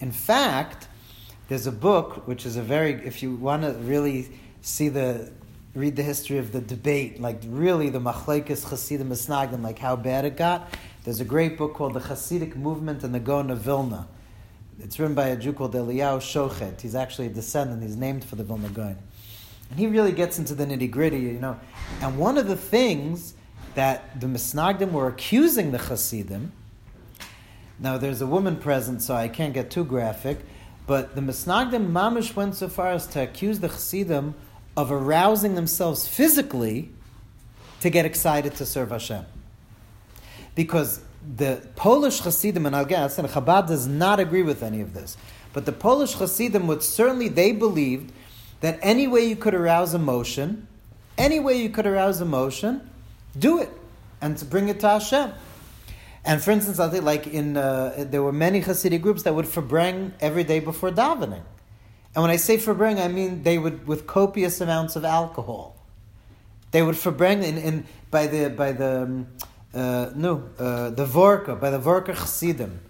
[0.00, 0.88] In fact,
[1.48, 4.30] there's a book which is a very, if you want to really
[4.62, 5.30] see the,
[5.74, 10.24] read the history of the debate, like really the Machlekes Hasidim Misnagdim, like how bad
[10.24, 10.72] it got.
[11.04, 14.06] There's a great book called The Hasidic Movement and the Gaon of Vilna.
[14.78, 16.80] It's written by a Jew called Eliyahu Shochet.
[16.80, 17.82] He's actually a descendant.
[17.82, 18.96] He's named for the Vilna Gaon.
[19.70, 21.58] And he really gets into the nitty gritty, you know.
[22.00, 23.34] And one of the things
[23.74, 26.52] that the Misnagdim were accusing the Hasidim,
[27.80, 30.38] now there's a woman present, so I can't get too graphic,
[30.86, 34.34] but the Misnagdim Mamish went so far as to accuse the Hasidim
[34.76, 36.90] of arousing themselves physically
[37.80, 39.24] to get excited to serve Hashem.
[40.54, 41.00] Because
[41.36, 45.16] the Polish Hasidim, and I'll get, and Chabad does not agree with any of this,
[45.52, 48.12] but the Polish Hasidim would certainly, they believed
[48.60, 50.66] that any way you could arouse emotion,
[51.18, 52.88] any way you could arouse emotion,
[53.38, 53.70] do it,
[54.20, 55.32] and to bring it to Hashem.
[56.24, 59.46] And for instance, I think like in uh, there were many Hasidic groups that would
[59.46, 61.42] farbreng every day before davening.
[62.14, 65.76] And when I say farbreng, I mean they would with copious amounts of alcohol.
[66.70, 69.26] They would farbreng in, in by the by the um,
[69.74, 72.80] uh, no uh, the Vorka by the Vorka Chassidim.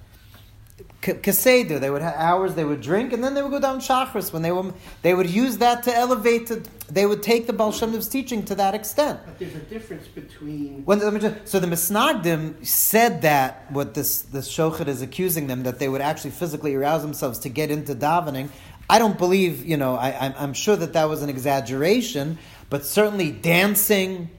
[1.00, 3.80] K- Keseder, they would have hours they would drink, and then they would go down
[3.80, 6.46] Shachris when they were they would use that to elevate.
[6.46, 9.18] To, they would take the Baal Shem Tov's teaching to that extent.
[9.24, 13.94] But there's a difference between When, let me just, so the Misnagdim said that what
[13.94, 17.70] this this shochet is accusing them that they would actually physically arouse themselves to get
[17.70, 18.50] into davening.
[18.88, 22.84] I don't believe, you know, I, I'm, I'm sure that that was an exaggeration, but
[22.84, 24.30] certainly dancing,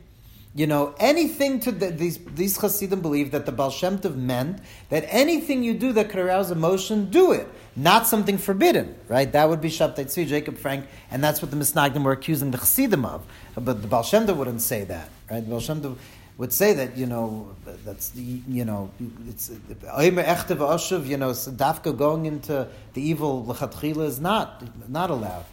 [0.55, 4.59] you know, anything to the, these these Hasidim believe that the Baal Shem Tov meant
[4.89, 7.47] that anything you do that could arouse emotion, do it.
[7.75, 9.31] Not something forbidden, right?
[9.31, 12.59] That would be Shabtai Tzvi, Jacob Frank, and that's what the Misnagdim were accusing the
[12.59, 13.25] Hasidim of.
[13.55, 15.39] But the Baal Shem Tov wouldn't say that, right?
[15.39, 15.97] The Baal Shem Tov
[16.37, 18.91] would say that, you know, that's, the you know,
[19.27, 25.09] it's, Oimer Echte V'Oshuv, you know, Dafka going into the evil L'chatchila is not, not
[25.09, 25.45] allowed.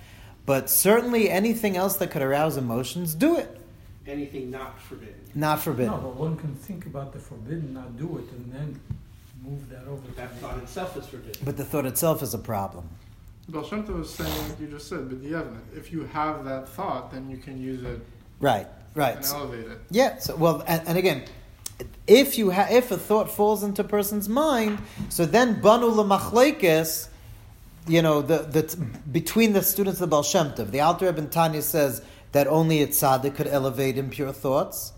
[0.47, 3.60] But certainly anything else that could arouse emotions, do it.
[4.11, 5.15] Anything not forbidden.
[5.35, 5.93] Not forbidden.
[5.93, 8.81] No, but one can think about the forbidden, not do it, and then
[9.45, 11.43] move that over to That the- thought itself is forbidden.
[11.45, 12.89] But the thought itself is a problem.
[13.49, 15.19] Baal Shem Tov is saying, like you just said, but
[15.77, 18.01] if you have that thought, then you can use it
[18.39, 19.17] Right, right.
[19.17, 19.79] and So- elevate it.
[19.91, 20.19] Yeah.
[20.19, 21.25] So well, and, and again,
[22.07, 27.09] if you ha- if a thought falls into a person's mind, so then banu lemachlekes,
[27.89, 28.77] you know, the the
[29.11, 32.83] between the students of the Baal Shem Tov, the Alter Rebbe Tanya says that only
[32.83, 34.93] a tzaddik could elevate impure thoughts.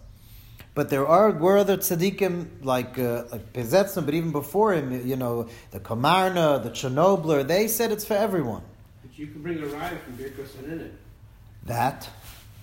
[0.75, 5.16] But there are were other tzaddikim like uh, like Pezetzna, but even before him, you
[5.16, 8.62] know, the Kamarna, the Chernobler, they said it's for everyone.
[9.03, 10.92] But you can bring a ride from Birkos Hanehenin.
[11.64, 12.09] That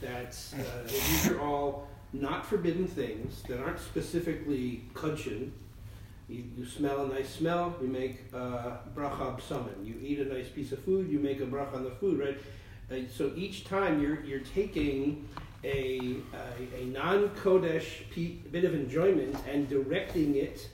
[0.01, 5.51] That's, uh, these are all not forbidden things that aren't specifically kudshon.
[6.27, 9.75] You, you smell a nice smell, you make uh, bracha summon.
[9.83, 12.37] You eat a nice piece of food, you make a bracha on the food, right?
[13.15, 15.27] So each time you're, you're taking
[15.63, 18.03] a, a, a non kodesh
[18.51, 20.67] bit of enjoyment and directing it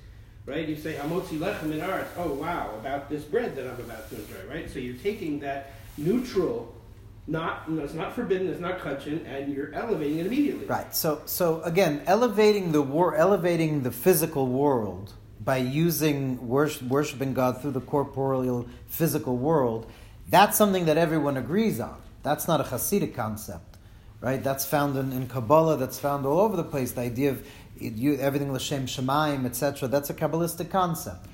[0.46, 0.68] right?
[0.68, 2.10] You say hamotzi lechem in arts.
[2.18, 4.70] Oh wow, about this bread that I'm about to enjoy, right?
[4.70, 6.74] So you're taking that neutral,
[7.28, 10.66] not know, it's not forbidden, it's not kachin, and you're elevating it immediately.
[10.66, 10.94] Right.
[10.96, 17.62] So, so again, elevating the war, elevating the physical world by using worship, worshiping God
[17.62, 19.92] through the corporeal physical world.
[20.28, 22.02] That's something that everyone agrees on.
[22.26, 23.78] That's not a Hasidic concept,
[24.20, 24.44] right?
[24.44, 25.78] That's found in, in Kabbalah.
[25.78, 26.92] That's found all over the place.
[26.92, 27.48] The idea of
[27.80, 29.88] you, everything l'shem shemaim, etc.
[29.88, 31.28] That's a kabbalistic concept.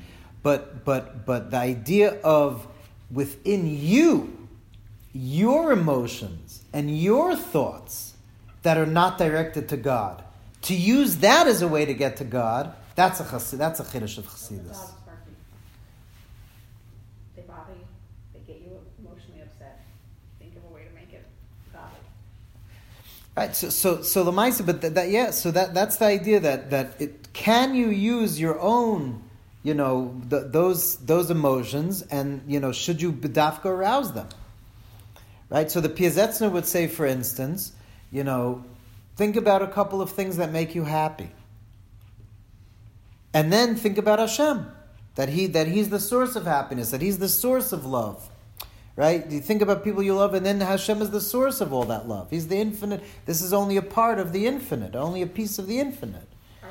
[0.43, 2.67] But but but the idea of
[3.11, 4.47] within you,
[5.13, 8.13] your emotions and your thoughts
[8.63, 10.23] that are not directed to God,
[10.63, 13.83] to use that as a way to get to God, that's a chassid, that's a
[13.83, 14.67] chiddush of chassidus.
[14.67, 15.35] dogs barking.
[17.35, 17.85] They bother you,
[18.33, 19.85] they get you emotionally upset.
[20.39, 21.25] Think of a way to make it
[21.73, 21.97] godly.
[23.35, 23.55] Right.
[23.55, 25.31] So so so the ma'isa, but that, that yeah.
[25.31, 29.23] So that that's the idea that that it can you use your own,
[29.63, 34.27] you know, those those emotions, and you know, should you bedafka arouse them?
[35.49, 35.71] Right.
[35.71, 37.71] So the Piazetzner would say, for instance,
[38.11, 38.65] you know,
[39.15, 41.31] think about a couple of things that make you happy,
[43.33, 44.69] and then think about Hashem,
[45.15, 48.29] that he that he's the source of happiness, that he's the source of love.
[48.95, 49.25] Right?
[49.31, 52.07] You think about people you love, and then Hashem is the source of all that
[52.07, 52.29] love.
[52.29, 53.01] He's the infinite.
[53.25, 56.27] This is only a part of the infinite, only a piece of the infinite.
[56.61, 56.69] Are,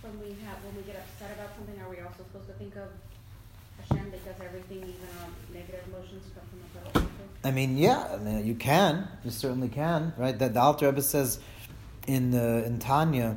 [0.00, 2.76] when we have, when we get upset about something, are we also supposed to think
[2.76, 2.88] of
[3.78, 7.18] Hashem because everything, even our negative emotions come from a people?
[7.44, 9.06] I mean, yeah, I mean, you can.
[9.22, 10.38] You certainly can, right?
[10.38, 11.40] That the Alter Rebbe says
[12.06, 13.36] in uh, in Tanya,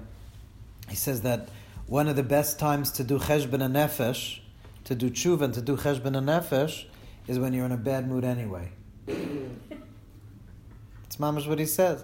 [0.88, 1.50] he says that
[1.88, 4.40] one of the best times to do cheshbon hanefesh,
[4.86, 6.86] to do tshuva and to do cheshbon hanefesh,
[7.28, 8.72] is when you're in a bad mood anyway.
[9.06, 12.04] It's mamash what he says.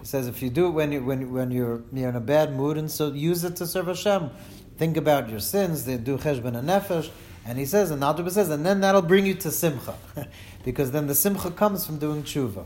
[0.00, 2.54] He says if you do it when you when when you're you're in a bad
[2.54, 4.30] mood, and so use it to serve Hashem.
[4.76, 5.84] Think about your sins.
[5.84, 7.10] They do cheshbon hanefesh,
[7.46, 9.94] and he says, and Alter says, and then that'll bring you to simcha,
[10.64, 12.64] because then the simcha comes from doing tshuva.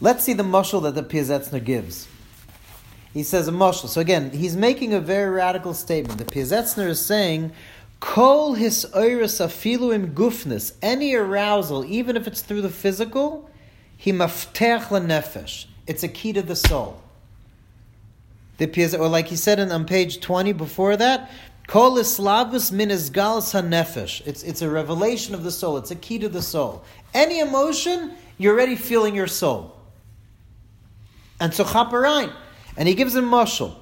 [0.00, 2.08] Let's see the mushal that the Piazetzner gives.
[3.12, 3.88] He says a mushal.
[3.88, 6.18] So again, he's making a very radical statement.
[6.18, 7.52] The Piazetzner is saying,
[8.04, 13.48] Kol his oiris afilu im gufnis, any arousal, even if it's through the physical,
[13.96, 15.64] he maftech nefesh.
[15.86, 17.00] It's a key to the soul.
[18.58, 21.30] The Piaz- or like he said in, on page 20 before that,
[21.66, 24.20] Kol islavus min izgalas hanefesh.
[24.26, 25.78] It's, it's a revelation of the soul.
[25.78, 26.84] It's a key to the soul.
[27.14, 29.74] Any emotion, you're already feeling your soul.
[31.40, 32.30] And so chaparain.
[32.76, 33.74] And he gives a mushal.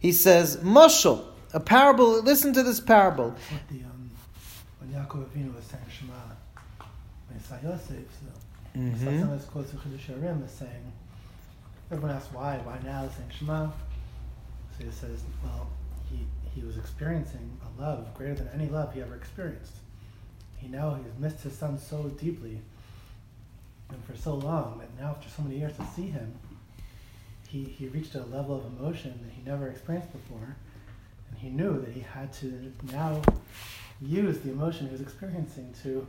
[0.00, 3.34] He says, mushal, a parable, listen to this parable.
[3.70, 4.10] The um,
[4.78, 6.14] when Yaakov Avinu was saying Shema,
[7.28, 8.98] when Yosef, so Mhm.
[8.98, 10.92] so some of his quotes in Chiddushei HaRim is saying,
[11.90, 13.66] everyone asks why, why now saying Shema?
[14.78, 15.68] So he says, well,
[16.08, 19.72] he he was experiencing a love greater than any love he ever experienced.
[20.56, 22.60] He now he's missed his son so deeply,
[23.88, 26.34] and for so long that now after so many years to see him,
[27.48, 30.56] he he reached a level of emotion that he never experienced before.
[31.40, 33.22] He knew that he had to now
[34.00, 36.06] use the emotion he was experiencing to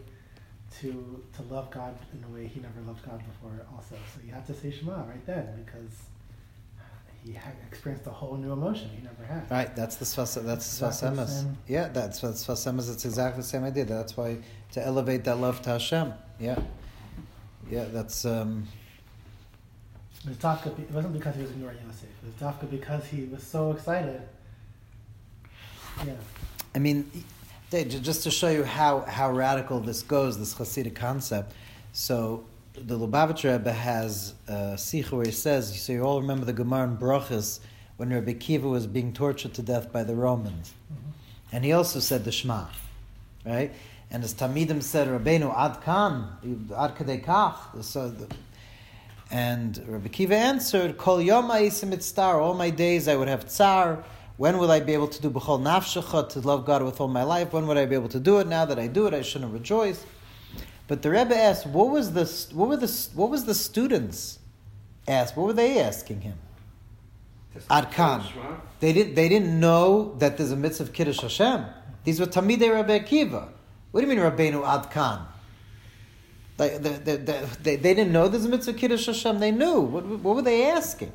[0.80, 3.96] to to love God in a way he never loved God before also.
[4.13, 5.94] So you have to say Shema right then because
[7.24, 9.50] he had experienced a whole new emotion he never had.
[9.52, 11.56] Right, that's the Sfas, that's the Sfas Emes.
[11.67, 12.91] Yeah, that's what Sfas Emes.
[12.91, 13.86] It's exactly the same idea.
[13.86, 14.38] That's why
[14.74, 16.13] to elevate that love to Hashem.
[16.39, 16.60] Yeah,
[17.70, 18.67] yeah, that's um,
[20.24, 22.04] It was dafka, it wasn't because he was ignoring Yosef.
[22.04, 24.22] It was Dafka because he was so excited.
[26.06, 26.13] Yeah.
[26.73, 27.10] I mean,
[27.69, 31.54] just to show you how, how radical this goes, this Hasidic concept.
[31.93, 36.54] So the Lubavitcher Rebbe has a sicha where he says, so you all remember the
[36.54, 37.60] Gemara in Brachas
[37.97, 40.73] when Rebbe Akiva was being tortured to death by the Romans.
[40.91, 41.10] Mm-hmm.
[41.51, 42.65] And he also said the Shema,
[43.45, 43.71] right?
[44.10, 46.27] And as Talmidim said, Rabbeinu Ad Kan,
[46.75, 47.84] Ad Kadei Kach.
[47.84, 48.27] So the,
[49.30, 54.04] and Rabbi Akiva answered, Kol Yom Tsar, all my days I would have tsar.
[54.41, 57.21] When will I be able to do B'chol Nafshecha, to love God with all my
[57.21, 57.54] life?
[57.54, 58.47] When would I be able to do it?
[58.47, 60.04] Now that I do it, I shouldn't rejoice.
[60.88, 62.25] But the Rebbe asked, what was the,
[62.56, 64.39] what were the, what was the students
[65.08, 65.38] asked?
[65.38, 66.39] What were they asking him?
[67.69, 68.23] Ad Kan.
[68.80, 71.63] They didn't, they didn't know that there's a mitzvah of Kiddush Hashem.
[72.04, 73.47] These were Talmidei Rabbi Akiva.
[73.91, 75.19] What do you mean Rabbeinu Ad Kan?
[76.58, 79.39] Like, they, they, they, they, they didn't know there's a mitzvah of Kiddush Hashem.
[79.39, 79.82] They knew.
[79.82, 81.13] What, what were they asking?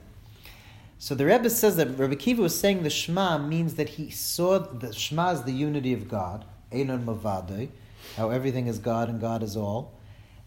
[0.98, 4.59] So the Rebbe says that Rabbi Akiva was saying the Shema means that he saw
[4.59, 7.68] the Shema is the unity of God, Einon Mavadei,
[8.16, 9.92] how everything is God and God is all.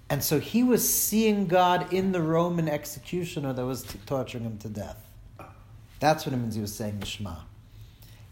[0.09, 4.69] And so he was seeing God in the Roman executioner that was torturing him to
[4.69, 5.07] death.
[5.99, 7.35] That's what it means he was saying the Shema.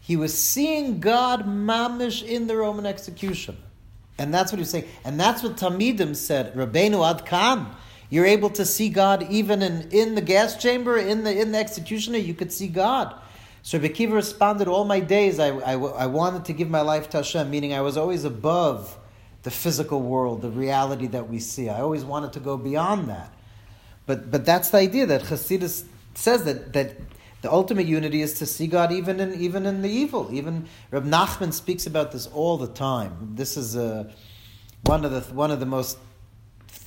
[0.00, 3.58] He was seeing God mamish in the Roman execution.
[4.18, 4.88] And that's what he's saying.
[5.04, 7.68] And that's what Talmidim said, Rabbeinu Ad Kan.
[8.10, 11.58] You're able to see God even in, in the gas chamber, in the in the
[11.58, 13.14] executioner, you could see God.
[13.62, 17.18] So Rabbi responded, All my days I, I, I wanted to give my life to
[17.18, 18.96] Hashem, meaning I was always above
[19.42, 21.68] the physical world, the reality that we see.
[21.68, 23.32] I always wanted to go beyond that.
[24.06, 26.96] But but that's the idea that Hasidus says that that
[27.42, 30.30] the ultimate unity is to see God even in even in the evil.
[30.32, 33.34] Even Reb Nachman speaks about this all the time.
[33.34, 34.10] This is uh,
[34.84, 35.98] one of the one of the most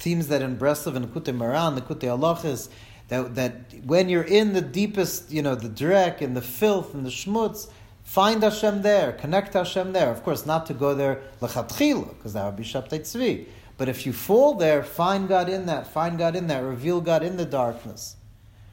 [0.01, 2.69] themes that in Breslov and Kute Maran, the Kute Allah is
[3.07, 3.53] that, that
[3.85, 7.69] when you're in the deepest, you know, the drek and the filth and the schmutz,
[8.03, 10.09] find Hashem there, connect Hashem there.
[10.09, 13.45] Of course, not to go there lechatchila, because that would be shabtai tzvi.
[13.77, 17.23] But if you fall there, find God in that, find God in that, reveal God
[17.23, 18.15] in the darkness.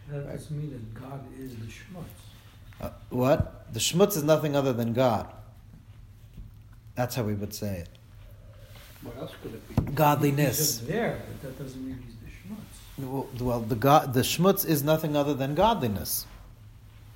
[0.08, 2.04] That doesn't mean that God is the schmutz.
[2.80, 3.72] Uh, what?
[3.72, 5.26] The schmutz is nothing other than God.
[6.94, 7.97] That's how we would say it.
[9.02, 9.84] What else could it be?
[9.84, 10.58] He's Godliness.
[10.58, 13.10] just there, but that doesn't mean he's the schmutz.
[13.10, 16.26] Well, well, the God, the schmutz is nothing other than godliness,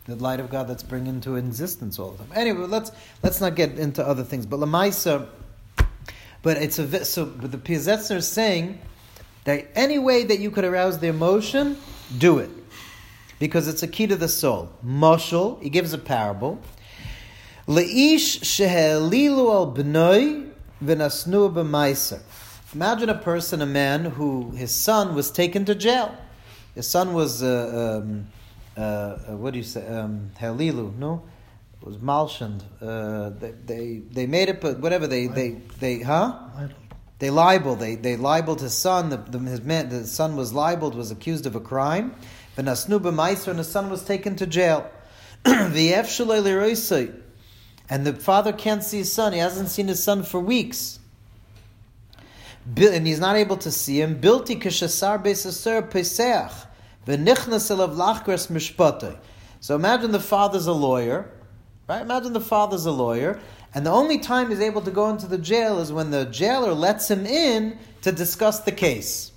[0.07, 2.33] the light of God that's bringing into existence all the time.
[2.37, 2.92] Anyway, let's
[3.23, 4.47] let's not get into other things.
[4.47, 5.27] But lamaisa,
[6.42, 7.27] but it's a so.
[7.27, 8.79] But the Piazetzner is saying
[9.45, 11.77] that any way that you could arouse the emotion,
[12.16, 12.51] do it,
[13.40, 14.71] because it's a key to the soul.
[14.87, 16.61] Moshel, he gives a parable.
[17.66, 20.51] Leish shehelilu al b'noi
[20.83, 22.21] v'nasnu b'maiser.
[22.75, 26.16] Imagine a person, a man who his son was taken to jail.
[26.75, 28.27] His son was uh, um,
[28.77, 29.87] uh, uh, what do you say?
[29.87, 31.23] Um, Helilu, no,
[31.81, 32.62] it was malshand.
[32.81, 36.38] Uh, they, they they made it, but whatever they they they huh?
[37.18, 37.79] They libeled.
[37.79, 39.11] They they libeled his son.
[39.11, 42.14] The, the, his man, the son was libeled, was accused of a crime.
[42.57, 44.90] V'nasnu b'maiser, and the son was taken to jail.
[45.45, 47.21] Liroisei.
[47.92, 49.35] And the father can't see his son.
[49.35, 50.98] He hasn't seen his son for weeks.
[52.74, 54.18] And he's not able to see him.
[54.18, 56.66] Bilti peseach.
[59.61, 61.31] So imagine the father's a lawyer,
[61.87, 62.00] right?
[62.00, 63.38] Imagine the father's a lawyer,
[63.74, 66.72] and the only time he's able to go into the jail is when the jailer
[66.72, 69.33] lets him in to discuss the case.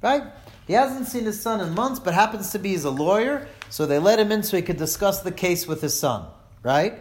[0.00, 0.22] Right?
[0.66, 3.84] He hasn't seen his son in months, but happens to be he's a lawyer, so
[3.84, 6.24] they let him in so he could discuss the case with his son.
[6.62, 6.94] Right?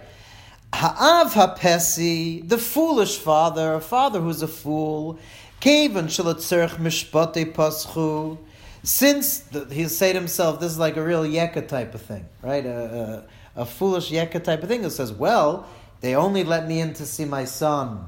[0.74, 5.20] Ha'av ha'pesi, the foolish father, a father who's a fool,
[5.60, 8.40] kevan shalatzerch mishpate paschu.
[8.82, 12.26] Since the, he'll say to himself, this is like a real yeka type of thing,
[12.42, 12.66] right?
[12.66, 13.24] A,
[13.56, 14.84] a, a foolish yeka type of thing.
[14.84, 15.68] It says, well,
[16.02, 18.06] they only let me in to see my son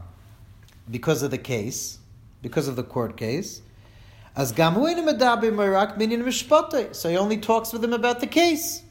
[0.89, 1.99] because of the case,
[2.41, 3.61] because of the court case.
[4.35, 4.49] As.
[4.49, 4.55] So
[7.09, 8.81] he only talks with him about the case.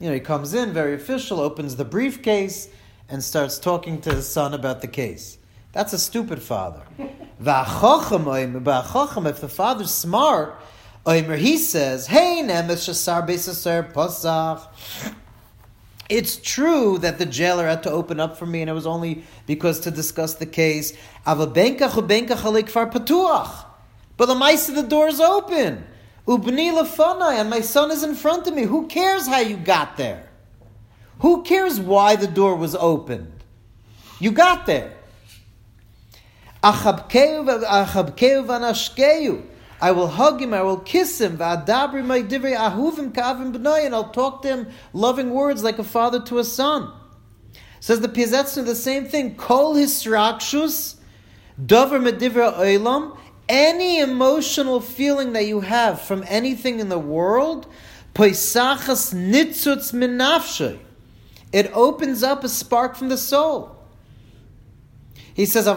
[0.00, 2.68] You know, he comes in very official, opens the briefcase,
[3.08, 5.38] and starts talking to his son about the case.
[5.72, 6.82] That's a stupid father.
[7.42, 10.60] V'achochem oimer, v'achochem, if the father's smart,
[11.06, 14.66] he says, Hey, nemes shasar beisaser posach.
[16.08, 19.24] It's true that the jailer had to open up for me, and it was only
[19.46, 20.92] because to discuss the case.
[21.26, 23.64] Ava benkach ubenkach alik far patuach.
[24.16, 25.84] But the mice of the door is open.
[26.28, 26.68] Ubni
[27.40, 28.64] and my son is in front of me.
[28.64, 30.28] Who cares how you got there?
[31.20, 33.32] Who cares why the door was opened?
[34.20, 34.92] You got there.
[36.62, 36.72] I
[39.92, 41.70] will hug him, I will kiss him, and
[43.94, 46.92] I'll talk to him loving words like a father to a son.
[47.80, 49.36] Says the Piazetzner the same thing.
[49.36, 50.96] Kol hisrakshus,
[51.64, 53.16] dover medivra oilam,
[53.48, 57.66] any emotional feeling that you have from anything in the world.
[61.52, 63.76] It opens up a spark from the soul.
[65.34, 65.66] He says.
[65.66, 65.76] So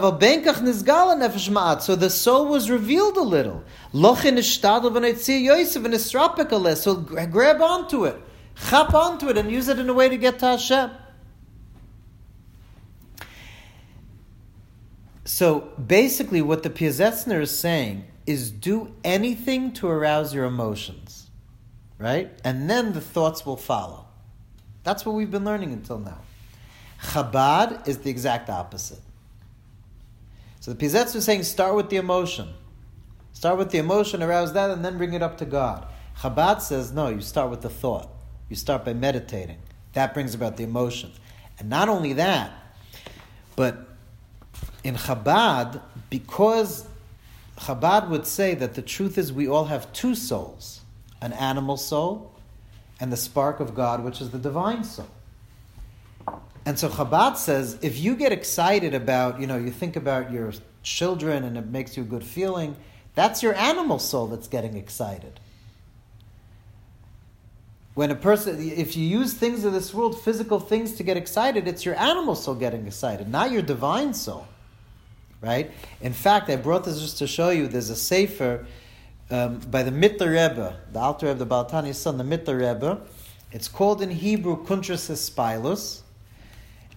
[1.96, 3.62] the soul was revealed a little.
[3.94, 4.16] So
[6.96, 8.20] grab onto it,
[8.68, 10.90] chap onto it, and use it in a way to get to Hashem.
[15.32, 21.30] So basically, what the Piazetzner is saying is do anything to arouse your emotions,
[21.96, 22.30] right?
[22.44, 24.04] And then the thoughts will follow.
[24.84, 26.18] That's what we've been learning until now.
[27.00, 29.00] Chabad is the exact opposite.
[30.60, 32.52] So the Piazetzner is saying start with the emotion.
[33.32, 35.86] Start with the emotion, arouse that, and then bring it up to God.
[36.18, 38.10] Chabad says no, you start with the thought.
[38.50, 39.62] You start by meditating.
[39.94, 41.10] That brings about the emotion.
[41.58, 42.52] And not only that,
[43.56, 43.91] but
[44.84, 45.80] in Chabad,
[46.10, 46.86] because
[47.58, 50.80] Chabad would say that the truth is we all have two souls
[51.20, 52.32] an animal soul
[52.98, 55.08] and the spark of God, which is the divine soul.
[56.64, 60.52] And so Chabad says, if you get excited about, you know, you think about your
[60.82, 62.76] children and it makes you a good feeling,
[63.14, 65.38] that's your animal soul that's getting excited.
[67.94, 71.68] When a person, if you use things of this world, physical things to get excited,
[71.68, 74.46] it's your animal soul getting excited, not your divine soul.
[75.42, 75.70] Right?
[76.00, 78.64] In fact, I brought this just to show you there's a Sefer
[79.30, 83.00] um, by the Mittler Rebbe, the Alter Rebbe, the Baal HaTanya's son, the Mittler Rebbe.
[83.50, 86.02] It's called in Hebrew Kuntras Hispaalus,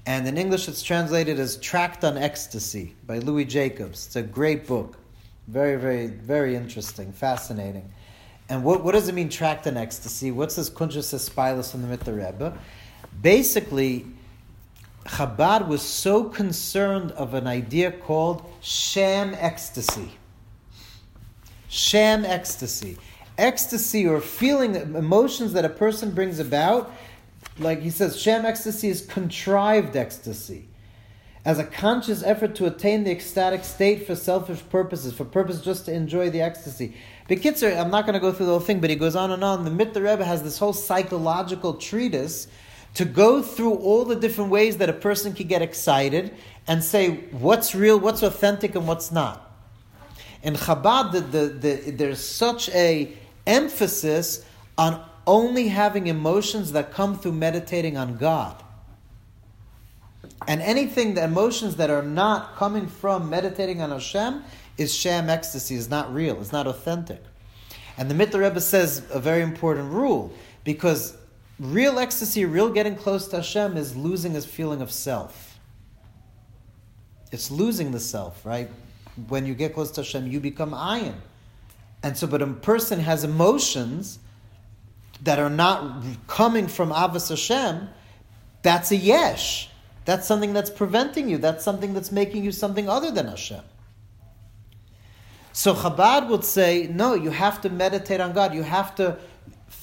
[0.05, 4.05] and in English it's translated as Tract on Ecstasy by Louis Jacobs.
[4.05, 4.97] It's a great book.
[5.47, 7.91] Very, very, very interesting, fascinating.
[8.49, 10.31] And what, what does it mean, tract on ecstasy?
[10.31, 12.55] What's this Kuntras Hispaalus from the Mittler Rebbe?
[13.21, 14.05] Basically,
[15.05, 20.17] Chabad was so concerned of an idea called sham ecstasy.
[21.69, 22.97] Sham ecstasy.
[23.37, 26.91] Ecstasy or feeling, emotions that a person brings about,
[27.59, 30.67] like he says, sham ecstasy is contrived ecstasy.
[31.43, 35.85] As a conscious effort to attain the ecstatic state for selfish purposes, for purpose just
[35.85, 36.95] to enjoy the ecstasy.
[37.29, 39.43] Bekitzer, I'm not going to go through the whole thing, but he goes on and
[39.43, 39.63] on.
[39.63, 42.47] The Mittler Rebbe has this whole psychological treatise
[42.95, 46.33] to go through all the different ways that a person can get excited
[46.67, 49.41] and say what's real, what's authentic, and what's not.
[50.41, 53.13] In Chabad, the, the, the, there's such a
[53.45, 54.45] emphasis
[54.77, 58.63] on only having emotions that come through meditating on God.
[60.47, 64.43] And anything, the emotions that are not coming from meditating on Hashem,
[64.77, 67.21] is sham ecstasy, is not real, is not authentic.
[67.97, 70.33] And the Mittler Rebbe says a very important rule
[70.63, 71.17] because
[71.59, 75.59] real ecstasy, real getting close to Hashem, is losing his feeling of self.
[77.31, 78.69] It's losing the self, right?
[79.27, 81.15] When you get close to Hashem, you become ayin.
[82.03, 84.19] And so, but a person has emotions
[85.23, 87.89] that are not coming from Ahavas Hashem,
[88.61, 89.69] that's a yesh.
[90.05, 91.37] That's something that's preventing you.
[91.37, 93.61] That's something that's making you something other than Hashem.
[95.51, 98.53] So Chabad would say, no, you have to meditate on God.
[98.53, 99.17] You have to,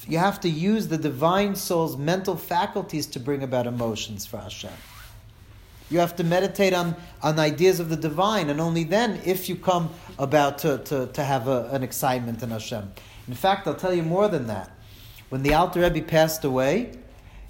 [0.07, 4.71] you have to use the divine soul's mental faculties to bring about emotions for Hashem.
[5.89, 9.55] You have to meditate on, on ideas of the divine, and only then, if you
[9.55, 12.91] come about to, to, to have a, an excitement in Hashem.
[13.27, 14.71] In fact, I'll tell you more than that.
[15.29, 16.91] When the Alter Rebbe passed away,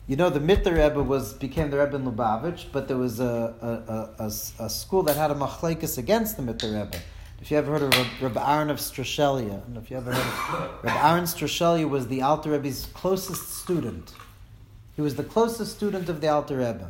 [0.07, 4.13] you know, the Mittler Rebbe was became the Rebbe in Lubavitch, but there was a,
[4.19, 6.97] a, a, a school that had a machlekes against the Mittler Rebbe.
[7.43, 10.83] If you ever heard of Rabbi Aaron of Strashelia, and if you ever heard of
[10.85, 14.13] Rabbi Aaron Strashelia was the Alter Rebbe's closest student.
[14.95, 16.89] He was the closest student of the Alter Rebbe.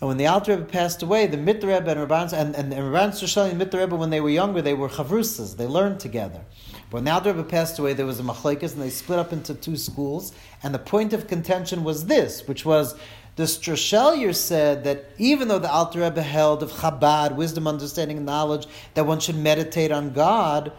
[0.00, 3.12] And when the Alter Rebbe passed away, the Mittler Rebbe and Rabbi and, and, and
[3.12, 5.58] Strashelia and Mittler Rebbe, when they were younger, they were chavrusas.
[5.58, 6.40] They learned together.
[6.88, 9.30] But when the Alter Rebbe passed away, there was a machlekes, and they split up
[9.30, 10.32] into two schools.
[10.62, 12.94] And the point of contention was this, which was
[13.36, 18.26] the Strashelyer said that even though the Alter Rebbe held of Chabad, wisdom, understanding, and
[18.26, 20.72] knowledge, that one should meditate on God,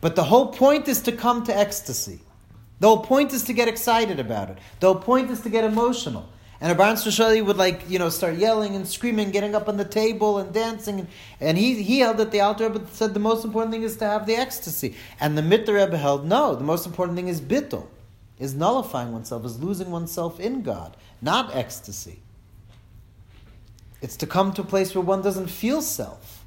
[0.00, 2.20] but the whole point is to come to ecstasy.
[2.80, 4.58] The whole point is to get excited about it.
[4.80, 6.28] The whole point is to get emotional.
[6.60, 9.84] And Rabban Strashelyer would like, you know, start yelling and screaming, getting up on the
[9.84, 11.00] table and dancing.
[11.00, 11.08] And,
[11.40, 14.06] and he, he held that the Alter Rebbe said the most important thing is to
[14.06, 14.94] have the ecstasy.
[15.20, 17.86] And the Mittler Rebbe held, no, the most important thing is bittul,
[18.38, 22.20] is nullifying oneself, is losing oneself in God, not ecstasy.
[24.02, 26.44] It's to come to a place where one doesn't feel self.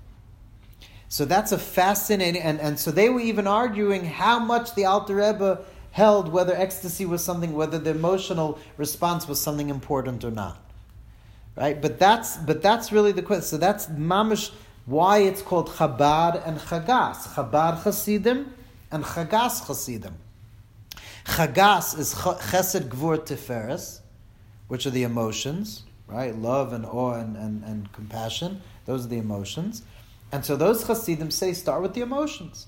[1.07, 5.15] So that's a fascinating, and, and so they were even arguing how much the Alter
[5.15, 5.59] Rebbe
[5.91, 10.57] held whether ecstasy was something, whether the emotional response was something important or not.
[11.55, 11.81] Right?
[11.81, 13.43] But that's but that's really the question.
[13.43, 14.51] So that's mamish
[14.85, 17.33] why it's called Chabad and Chagas.
[17.33, 18.53] Chabad Hasidim
[18.91, 20.13] and Chagas Hasidim.
[21.29, 24.01] Chagas is Chesed Gvur Tiferes,
[24.67, 26.35] which are the emotions, right?
[26.35, 28.61] Love and awe and, and, and compassion.
[28.85, 29.83] Those are the emotions.
[30.31, 32.67] And so those Hasidim say start with the emotions.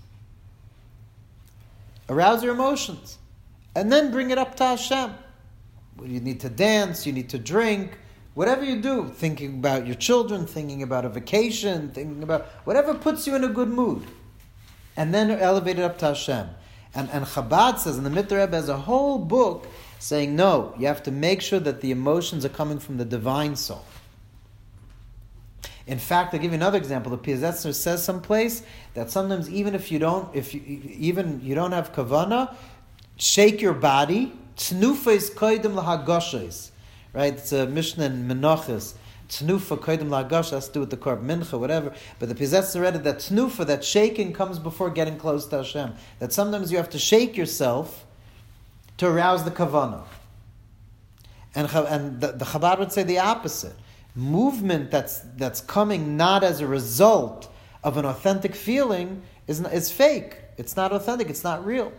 [2.08, 3.18] Arouse your emotions.
[3.76, 5.16] And then bring it up to Hashem.
[6.04, 7.98] You need to dance, you need to drink,
[8.36, 13.28] whatever you do, thinking about your children, thinking about a vacation, thinking about whatever puts
[13.28, 14.04] you in a good mood.
[14.96, 16.50] And then elevate it up to Hashem.
[16.94, 19.68] And, and Chabad says, and the Rebbe has a whole book
[20.00, 23.56] saying, no, you have to make sure that the emotions are coming from the divine
[23.56, 23.86] soul.
[25.88, 27.16] In fact, I'll give you another example.
[27.16, 28.64] The Piazetzner says someplace
[28.94, 32.54] that sometimes even if you don't, if you, even you don't have kavana,
[33.18, 34.34] shake your body.
[34.58, 36.72] Tnufa is koidim lahagoshes,
[37.14, 37.34] right?
[37.34, 38.94] It's a Mishnah in Menachos.
[39.32, 41.94] Tnufa koidim lahagosh has to do with the korb mincha, whatever.
[42.20, 45.94] But the Piazetzner read it that tnufa, that shaking, comes before getting close to Hashem.
[46.20, 48.06] That sometimes you have to shake yourself
[48.98, 50.04] to arouse the kavana.
[51.56, 53.76] And, and the, the Chabad would say the opposite
[54.16, 57.50] movement that's that's coming not as a result
[57.84, 60.38] of an authentic feeling is is fake.
[60.58, 61.30] It's not authentic.
[61.30, 61.94] It's not real.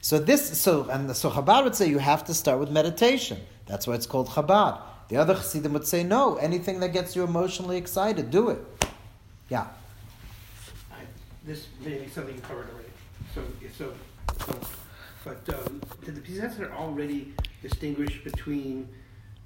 [0.00, 3.38] So this so and so Chabad would say you have to start with meditation.
[3.66, 4.80] That's why it's called Chabad.
[5.10, 6.36] The other Chassidim would say no.
[6.36, 8.64] Anything that gets you emotionally excited, do it.
[9.48, 9.66] Yeah.
[10.92, 11.00] I,
[11.44, 12.88] this may be something you covered already.
[13.34, 13.42] So,
[13.76, 13.92] so,
[14.46, 14.56] so
[15.24, 18.88] but um, did the Piazetzner already distinguish between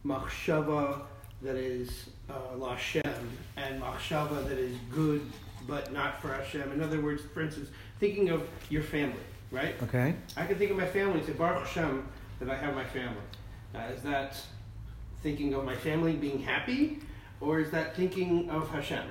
[0.04, 1.00] machshava
[1.40, 3.02] that is uh, Lashem
[3.56, 5.22] and machshava that is good
[5.66, 6.72] but not for Hashem?
[6.72, 9.16] In other words, for instance, thinking of your family,
[9.50, 9.74] right?
[9.84, 10.14] Okay.
[10.36, 12.06] I can think of my family and say, Baruch Hashem,
[12.40, 13.16] that I have my family.
[13.74, 14.36] Uh, is that
[15.24, 16.98] thinking of my family being happy,
[17.40, 19.06] or is that thinking of Hashem?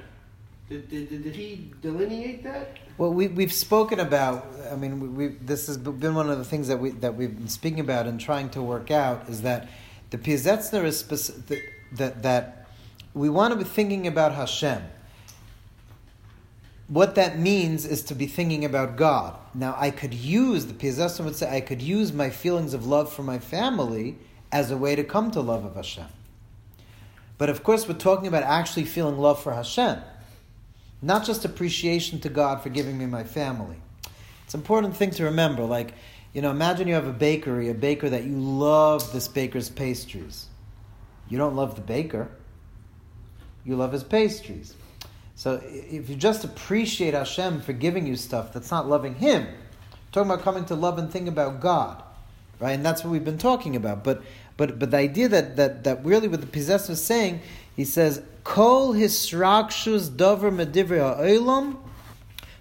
[0.70, 2.78] Did, did, did he delineate that?
[3.00, 4.46] Well, we, we've spoken about.
[4.72, 7.36] I mean, we, we, this has been one of the things that we that we've
[7.36, 9.68] been speaking about and trying to work out is that
[10.12, 11.60] the Piazetzner is specific,
[11.94, 12.68] that that
[13.16, 14.84] we want to be thinking about Hashem.
[16.90, 19.36] What that means is to be thinking about God.
[19.56, 23.12] Now, I could use the Piazetzner would say I could use my feelings of love
[23.12, 24.20] for my family
[24.54, 26.08] as a way to come to love of Hashem.
[27.38, 30.00] But of course, we're talking about actually feeling love for Hashem,
[31.02, 33.76] not just appreciation to God for giving me my family.
[34.46, 35.64] It's an important thing to remember.
[35.64, 35.96] Like,
[36.32, 40.46] you know, imagine you have a bakery, a baker that you love this baker's pastries.
[41.28, 42.30] You don't love the baker,
[43.66, 44.76] you love his pastries.
[45.36, 49.48] So if you just appreciate Hashem for giving you stuff, that's not loving Him.
[50.12, 52.04] talking about coming to love and think about God,
[52.60, 52.74] right?
[52.74, 54.04] And that's what we've been talking about.
[54.04, 54.22] But
[54.58, 57.42] but but the idea that that, that really what the Piazetzner is saying,
[57.76, 61.78] he says, Kol hisrakshus dover medivri ha'olam,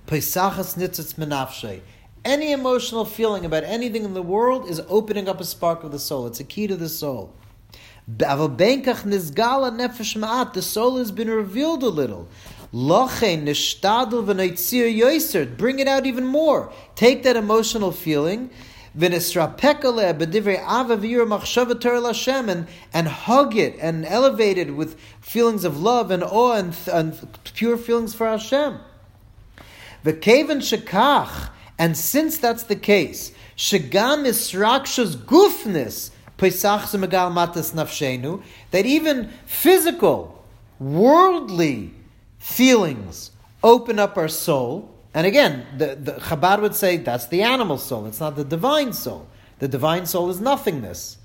[0.07, 1.80] pesachas nitzitz menafshe.
[2.24, 5.99] Any emotional feeling about anything in the world is opening up a spark of the
[5.99, 6.28] soul.
[6.28, 7.34] It's a key to the soul.
[8.07, 8.26] The
[10.62, 12.28] soul has been revealed a little.
[12.72, 13.49] Bring
[15.78, 16.72] it out even more.
[16.95, 18.51] Take that emotional feeling
[22.49, 27.38] and, and hug it and elevate it with feelings of love and awe and, and
[27.55, 28.78] pure feelings for Hashem.
[30.05, 36.11] shekach, and since that's the case, shagam israkshas gufnis
[38.72, 40.45] that even physical,
[40.80, 41.95] worldly
[42.38, 43.30] feelings
[43.62, 48.07] open up our soul and again, the, the Chabad would say that's the animal soul,
[48.07, 49.29] it's not the divine soul.
[49.59, 51.19] The divine soul is nothingness,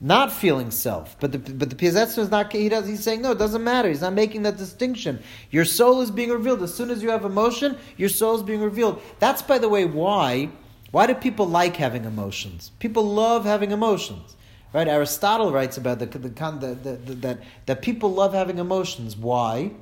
[0.00, 1.16] not feeling self.
[1.18, 3.88] But the, but the Piazetzner is not, he does, he's saying, no, it doesn't matter.
[3.88, 5.20] He's not making that distinction.
[5.50, 6.62] Your soul is being revealed.
[6.62, 9.02] As soon as you have emotion, your soul is being revealed.
[9.18, 10.50] That's, by the way, why,
[10.92, 12.70] why do people like having emotions?
[12.78, 14.36] People love having emotions.
[14.72, 14.86] Right?
[14.86, 19.16] Aristotle writes about the, the, the, the, that, that people love having emotions.
[19.16, 19.72] Why?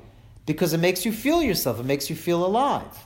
[0.47, 3.05] Because it makes you feel yourself, it makes you feel alive.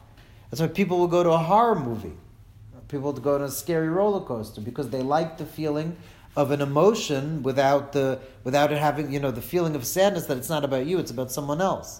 [0.55, 2.13] That's why people will go to a horror movie.
[2.87, 5.97] People will go to a scary roller coaster because they like the feeling
[6.37, 10.37] of an emotion without the without it having you know the feeling of sadness that
[10.37, 11.99] it's not about you, it's about someone else.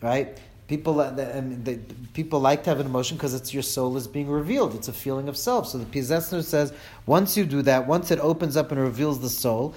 [0.00, 0.38] Right?
[0.68, 1.10] People, I
[1.40, 1.78] mean, they,
[2.12, 4.76] people like to have an emotion because it's your soul is being revealed.
[4.76, 5.66] It's a feeling of self.
[5.66, 6.72] So the Piazetzner says,
[7.04, 9.74] once you do that, once it opens up and reveals the soul,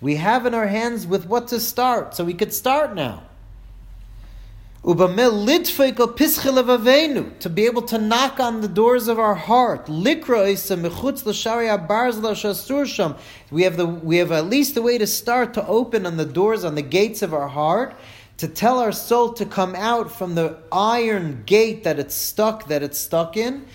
[0.00, 2.16] we have in our hands with what to start.
[2.16, 3.22] So we could start now
[7.40, 9.88] to be able to knock on the doors of our heart.
[13.50, 16.24] We have the we have at least the way to start to open on the
[16.24, 17.96] doors on the gates of our heart
[18.36, 22.84] to tell our soul to come out from the iron gate that it's stuck that
[22.84, 23.66] it's stuck in.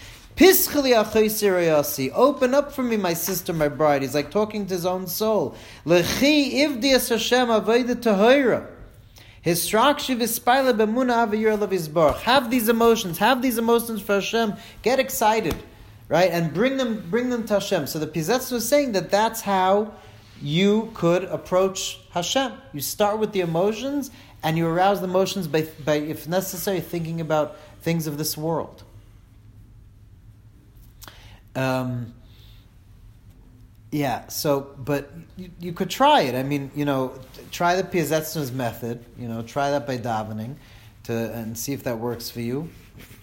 [2.14, 4.02] Open up for me, my sister, my bride.
[4.02, 5.58] He's like talking to his own soul.
[9.44, 9.58] Have
[12.52, 14.54] these emotions, have these emotions for Hashem.
[14.84, 15.56] Get excited,
[16.08, 17.88] right, and bring them, bring them to Hashem.
[17.88, 19.94] So the Pizetz was saying that that's how
[20.42, 22.54] you could approach Hashem.
[22.72, 24.12] You start with the emotions,
[24.44, 28.84] and you arouse the emotions by, by if necessary, thinking about things of this world.
[31.56, 32.14] Um,
[33.92, 36.34] yeah, so, but you, you, could try it.
[36.34, 37.20] I mean, you know,
[37.52, 40.56] try the Piazetzner's method, you know, try that by davening
[41.04, 42.70] to, and see if that works for you.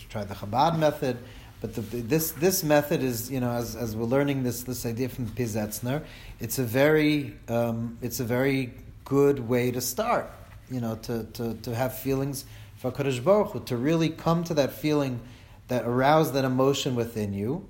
[0.09, 1.19] Try the Chabad method.
[1.61, 5.09] But the, this, this method is, you know, as, as we're learning this, this idea
[5.09, 6.05] from Piazetzner,
[6.39, 8.73] it's a very, um, it's a very
[9.05, 10.31] good way to start,
[10.71, 12.45] you know, to, to, to have feelings
[12.77, 15.21] for Kadosh Baruch Hu, to really come to that feeling
[15.67, 17.67] that arouse that emotion within you,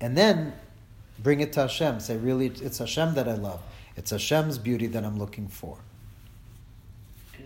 [0.00, 0.52] and then
[1.22, 2.00] Bring it to Hashem.
[2.00, 3.62] Say, really, it's Hashem that I love.
[3.96, 5.76] It's Hashem's beauty that I'm looking for.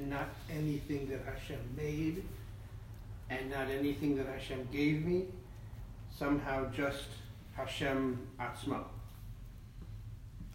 [0.04, 2.24] And not anything that Hashem made,
[3.30, 5.24] and not anything that Hashem gave me.
[6.14, 7.06] Somehow just
[7.56, 8.84] Hashem Atzma.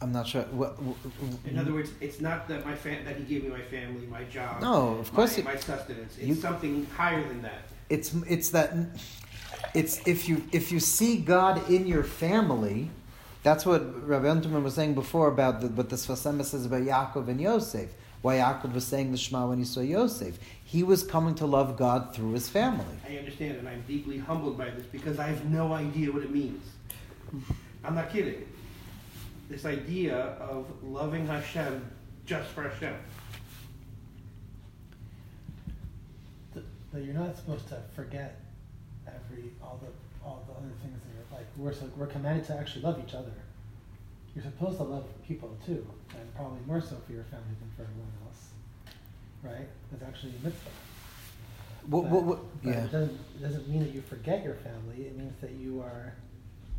[0.01, 0.45] I'm not sure.
[0.53, 0.77] Well,
[1.47, 4.61] In other words, it's not that my that He gave me my family, my job.
[4.61, 6.15] No, of course my, it- my sustenance.
[6.19, 7.61] It's you- something higher than that.
[7.89, 8.75] it's it's that
[9.73, 12.91] it's if you if you see God in your family,
[13.41, 16.83] that's what Rabbi Unterman was saying before about the, what the Sfas Emes says about
[16.83, 17.89] Yaakov and Yosef.
[18.21, 20.37] Why Yaakov was saying the Shema when he saw Yosef.
[20.65, 22.85] He was coming to love God through his family.
[23.07, 26.31] I understand, and I'm deeply humbled by this because I have no idea what it
[26.31, 26.63] means.
[27.83, 28.45] I'm not kidding.
[29.49, 31.89] This idea of loving Hashem
[32.25, 32.93] just for Hashem.
[36.53, 38.39] Th- But you're not supposed to forget
[39.07, 39.87] every all the
[40.27, 43.13] all the other things that are like we're so, we're commanded to actually love each
[43.15, 43.31] other.
[44.35, 45.85] You're supposed to love people too,
[46.17, 48.47] and probably more so for your family than for everyone else.
[49.43, 49.67] Right?
[49.91, 50.69] That's actually a mitzvah.
[51.87, 52.83] What, But- what, what, yeah.
[52.83, 55.05] it doesn't it doesn't mean that you forget your family.
[55.07, 56.13] It means that you are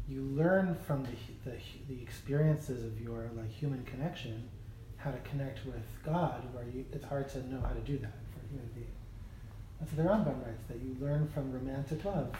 [0.09, 1.57] you learn from the the,
[1.88, 4.48] the experiences of your like human connection
[4.96, 8.12] how to connect with God, where you, it's hard to know how to do that
[8.34, 8.86] for a human being.
[9.80, 12.30] That's what the Rambam writes that you learn from romantic love,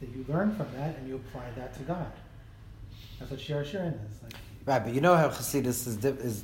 [0.00, 2.12] that you learn from that and you apply that to God.
[3.22, 4.34] That's what Shir Shirin is like.
[4.66, 6.42] Right, but you know how Chassidus is, is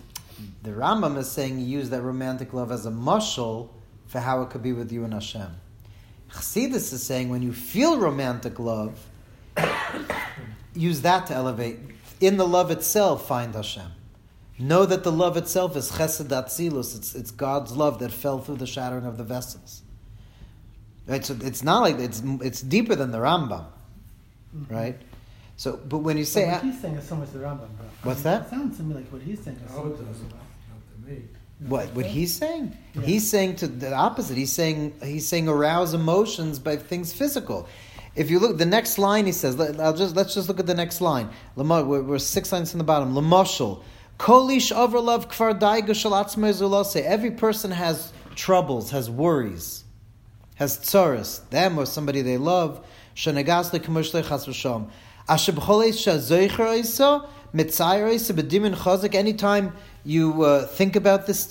[0.62, 3.70] the Rambam is saying you use that romantic love as a mushal
[4.06, 5.56] for how it could be with you and Hashem.
[6.30, 8.96] Chassidus is saying when you feel romantic love,
[10.74, 11.80] use that to elevate.
[12.20, 13.90] In the love itself, find Hashem.
[14.60, 16.96] Know that the love itself is chesed atzilus.
[16.96, 19.82] It's, it's God's love that fell through the shattering of the vessels.
[21.08, 23.66] Right, so it's not like it's it's deeper than the Rambam,
[24.54, 24.72] mm-hmm.
[24.72, 25.00] right?
[25.58, 27.86] So, but when you So say what he's saying is so much the Rambam, bro.
[28.04, 28.46] What's I mean, that?
[28.46, 30.04] It sounds to me like what he's saying is No, so it much the.
[30.04, 31.04] Rambam.
[31.04, 31.22] To me.
[31.66, 32.76] What what he's saying?
[32.94, 33.02] Yeah.
[33.02, 34.36] He's saying to the opposite.
[34.36, 37.68] He's saying he's saying arouse emotions by things physical.
[38.14, 39.56] If you look the next line, he says.
[39.56, 41.28] Let, I'll just let's just look at the next line.
[41.56, 43.12] We're, we're six lines from the bottom.
[43.14, 43.82] Lamoshel
[44.18, 47.02] kolish overlove kfar daiga shalatzmer zulose.
[47.02, 49.82] Every person has troubles, has worries,
[50.54, 51.48] has tsaras.
[51.50, 52.86] Them or somebody they love.
[53.16, 54.90] Shenegas lekamush lechas v'shom.
[55.28, 55.52] Asher
[58.32, 59.14] b'dimin.
[59.14, 59.72] Anytime
[60.04, 61.46] you uh, think about this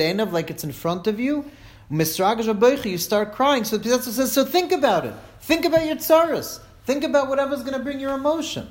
[0.00, 1.50] enav, like it's in front of you,
[1.90, 3.64] you start crying.
[3.64, 4.32] So that's what says.
[4.32, 5.14] So think about it.
[5.40, 6.60] Think about your tsaras.
[6.84, 8.68] Think about whatever's going to bring your emotion.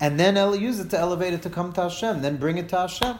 [0.00, 2.22] And then use it to elevate it to come to Hashem.
[2.22, 3.16] Then bring it to Hashem.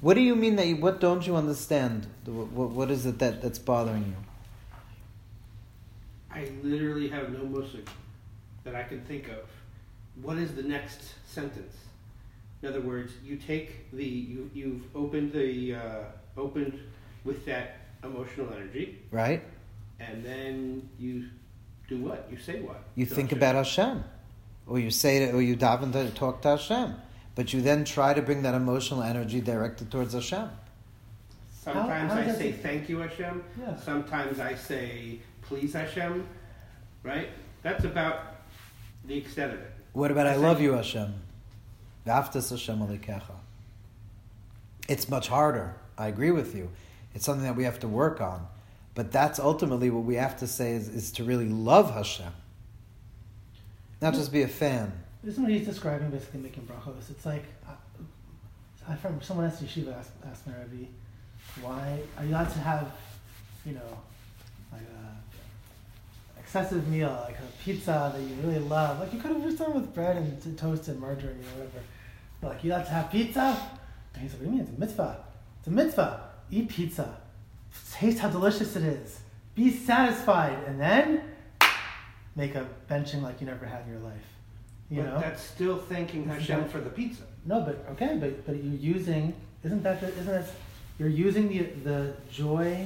[0.00, 0.66] What do you mean that?
[0.66, 2.06] You, what don't you understand?
[2.26, 4.16] What, what is it that, that's bothering you?
[6.32, 7.86] I literally have no musik
[8.64, 9.48] that I can think of.
[10.22, 11.74] What is the next sentence?
[12.62, 15.80] In other words, you take the you you've opened the uh,
[16.36, 16.78] opened
[17.24, 19.42] with that emotional energy, Right?
[19.98, 21.28] and then you
[21.88, 22.26] do what?
[22.30, 22.82] You say what?
[22.96, 23.38] You to think Hashem.
[23.38, 24.04] about Hashem,
[24.66, 26.94] or you say it, or you daven to talk to Hashem,
[27.34, 30.48] but you then try to bring that emotional energy directed towards Hashem.
[31.62, 33.42] Sometimes How- how I say it- thank you Hashem.
[33.58, 33.76] Yeah.
[33.76, 36.26] Sometimes I say please Hashem.
[37.02, 37.28] Right?
[37.62, 38.39] That's about
[39.04, 39.72] the extent of it.
[39.92, 40.70] What about I Thank love you.
[40.70, 41.14] you, Hashem?
[42.06, 43.22] V'aftas Hashem alikecha.
[44.88, 45.74] It's much harder.
[45.98, 46.70] I agree with you.
[47.14, 48.46] It's something that we have to work on.
[48.94, 52.32] But that's ultimately what we have to say is, is to really love Hashem.
[54.00, 54.92] Not just be a fan.
[55.22, 57.10] This Isn't what he's describing basically making brachos?
[57.10, 57.72] It's like, uh,
[58.88, 60.86] I from someone asked yeshiva asked, asked my rabbi,
[61.60, 62.90] why are you allowed to have,
[63.66, 64.09] you know, like a
[66.50, 68.98] excessive meal, like a pizza that you really love?
[68.98, 71.78] Like you could have just done with bread and toast and margarine or whatever.
[72.40, 73.56] But like you allowed to have pizza?
[74.14, 74.60] And he's like, what do you mean?
[74.62, 75.24] It's a mitzvah.
[75.60, 76.30] It's a mitzvah.
[76.50, 77.18] Eat pizza.
[77.92, 79.20] Taste how delicious it is.
[79.54, 81.22] Be satisfied, and then
[82.34, 84.26] make a benching like you never had in your life.
[84.90, 85.20] You but know.
[85.20, 87.22] that's still thanking Hashem for the pizza.
[87.46, 90.50] No, but okay, but but you're using isn't that the, isn't that
[90.98, 92.84] you're using the the joy,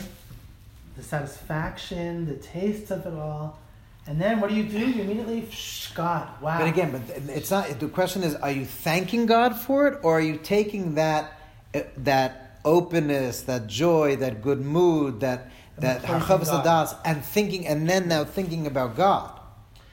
[0.97, 3.59] the satisfaction, the taste of it all,
[4.07, 4.78] and then what do you do?
[4.78, 6.59] You immediately Shh, God, wow.
[6.59, 7.03] But again, but
[7.34, 7.80] it's not.
[7.80, 11.38] The question is: Are you thanking God for it, or are you taking that
[11.74, 16.97] uh, that openness, that joy, that good mood, that that praising harchavas God.
[17.05, 19.40] and thinking, and then now thinking about God?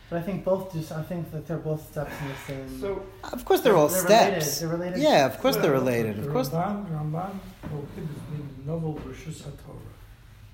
[0.10, 2.36] But I think both just I think that they're both steps in the
[2.68, 2.82] same.
[2.82, 4.28] So Of course, they're all They're steps.
[4.28, 4.60] related.
[4.60, 5.00] They're related.
[5.02, 6.18] Yeah, of course they're Well, related.
[6.18, 6.50] The Of course.
[6.50, 7.32] Ramban, Ramban
[7.62, 8.20] prohibits
[8.66, 9.91] novel Rishus HaTorah.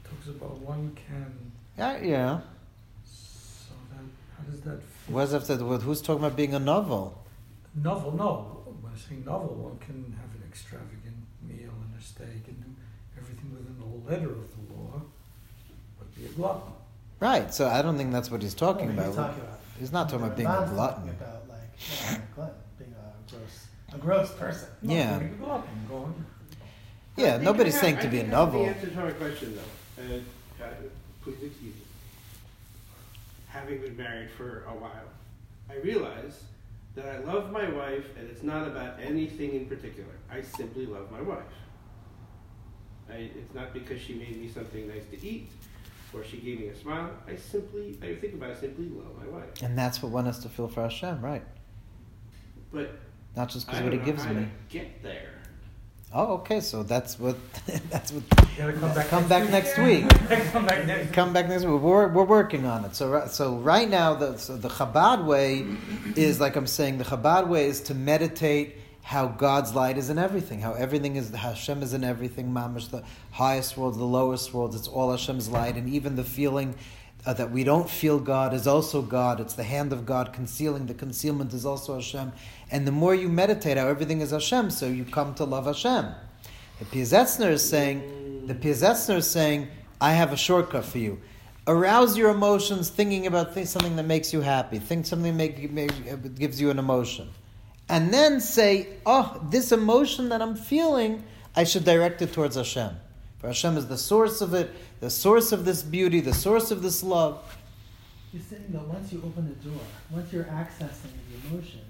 [0.10, 1.52] Talks about one can.
[1.78, 2.40] Yeah, yeah.
[3.06, 5.14] So then, How does that fit?
[5.14, 7.24] What does that have to do with who's talking about being a novel?
[7.76, 8.74] Novel, no.
[8.82, 12.70] When I say novel, one can have an extravagant meal and a steak and do
[13.18, 15.02] everything within the letter of the law,
[16.00, 16.74] but be a glutton.
[17.20, 17.54] Right.
[17.54, 19.06] So I don't think that's what he's talking No, about.
[19.08, 19.60] He's talking about.
[19.80, 21.10] He's not talking about being a glutton.
[21.10, 24.70] About like not being a glutton, being a gross, a gross person.
[24.82, 25.20] Not Yeah.
[25.20, 26.26] being a glutton, going.
[27.16, 28.64] Yeah, nobody's saying to be a think I have novel.
[28.66, 29.62] The answer to my question, though,
[29.98, 30.26] and
[30.62, 30.66] uh,
[31.24, 31.82] please excuse me.
[33.50, 35.10] Having been married for a while,
[35.70, 36.44] I realize
[36.96, 40.10] that I love my wife, and it's not about anything in particular.
[40.32, 41.42] I simply love my wife.
[43.10, 45.50] I, it's not because she made me something nice to eat,
[46.14, 47.12] or she gave me a smile.
[47.28, 49.62] I simply, I think about it, I simply love my wife.
[49.64, 51.44] And that's what one has to feel for Hashem, right?
[52.72, 52.92] But
[53.36, 54.48] Not just because what He gives how me.
[54.70, 55.30] get there.
[56.14, 56.62] Oh, okay.
[56.62, 57.36] So that's what.
[57.90, 58.24] that's what.
[58.30, 59.08] Come back.
[59.10, 60.08] Come back next week.
[60.52, 61.82] come back next Come back next week.
[61.82, 62.96] We're, we're working on it.
[62.96, 65.66] So so right now the so the Chabad way
[66.16, 66.98] is like I'm saying.
[66.98, 70.62] The Chabad way is to meditate how God's light is in everything.
[70.62, 72.52] How everything is Hashem is in everything.
[72.52, 74.76] Mamish the highest worlds, the lowest worlds.
[74.76, 76.76] It's all Hashem's light, and even the feeling.
[77.26, 79.42] Uh, that we don't feel God is also God.
[79.42, 80.86] It's the hand of God concealing.
[80.86, 82.32] The concealment is also Hashem.
[82.72, 86.06] And the more you meditate how everything is Hashem, so you come to love Hashem.
[86.80, 89.68] The Piazetzner is saying, the Piazetzner is saying,
[90.00, 91.20] I have a shortcut for you.
[91.66, 94.80] Arouse your emotions thinking about something that makes you happy.
[94.80, 97.30] Think something make, make, gives you an emotion.
[97.90, 101.24] And then say, oh, this emotion that I'm feeling,
[101.56, 102.92] I should direct it towards Hashem.
[103.40, 106.82] For Hashem is the source of it, the source of this beauty, the source of
[106.82, 107.58] this love.
[108.34, 109.80] You're saying that once you open the door,
[110.12, 111.82] once you're accessing the emotion,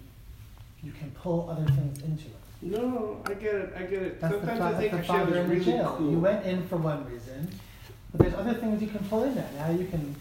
[0.83, 2.33] you can pull other things into it.
[2.61, 3.73] No, I get it.
[3.77, 4.21] I get it.
[4.21, 5.95] That's Sometimes fa- I that's think the Hashem father is in the really jail.
[5.97, 6.11] cool.
[6.11, 7.49] You went in for one reason,
[8.11, 9.49] but there's other things you can pull in there.
[9.57, 10.15] Now you can.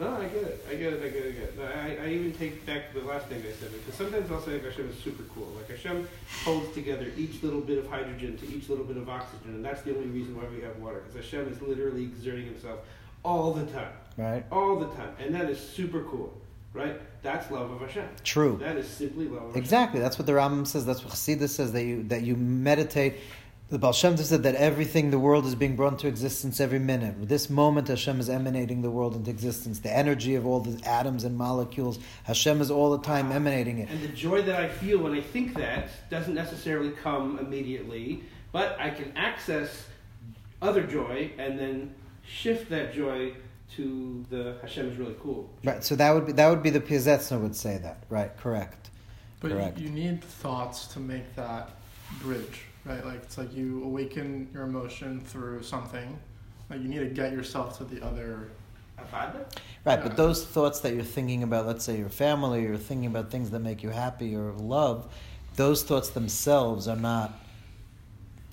[0.00, 0.66] No, I get it.
[0.70, 1.02] I get it.
[1.04, 1.28] I get it.
[1.28, 1.58] I get it.
[1.58, 4.58] No, I, I even take back the last thing I said because sometimes I'll say
[4.58, 5.46] Hashem is super cool.
[5.56, 6.08] Like Hashem
[6.44, 9.82] holds together each little bit of hydrogen to each little bit of oxygen, and that's
[9.82, 11.02] the only reason why we have water.
[11.06, 12.78] Because Hashem is literally exerting Himself
[13.22, 14.44] all the time, Right?
[14.50, 16.32] all the time, and that is super cool,
[16.72, 16.98] right?
[17.22, 18.08] That's love of Hashem.
[18.24, 18.56] True.
[18.62, 19.60] That is simply love of Hashem.
[19.62, 20.00] Exactly.
[20.00, 20.86] That's what the Rambam says.
[20.86, 23.16] That's what Chassidus says that you that you meditate.
[23.70, 26.80] The Baal Shem Tov said that everything, the world is being brought into existence every
[26.80, 27.28] minute.
[27.28, 29.78] This moment, Hashem is emanating the world into existence.
[29.78, 33.78] The energy of all the atoms and molecules, Hashem is all the time ah, emanating
[33.78, 33.88] it.
[33.88, 38.76] And the joy that I feel when I think that doesn't necessarily come immediately, but
[38.80, 39.86] I can access
[40.60, 41.94] other joy and then
[42.26, 43.34] shift that joy
[43.76, 45.48] to the Hashem is really cool.
[45.62, 45.84] Right.
[45.84, 48.02] So that would be that would be the Piazetzner would say that.
[48.08, 48.36] Right.
[48.36, 48.90] Correct.
[49.38, 49.78] But Correct.
[49.78, 51.70] you, you need thoughts to make that
[52.20, 53.04] bridge, right?
[53.04, 56.18] Like it's like you awaken your emotion through something.
[56.68, 58.48] Like you need to get yourself to the other.
[59.12, 59.34] Right.
[59.86, 59.96] Yeah.
[60.02, 63.50] But those thoughts that you're thinking about, let's say your family, or thinking about things
[63.50, 65.10] that make you happy or love,
[65.56, 67.32] those thoughts themselves are not.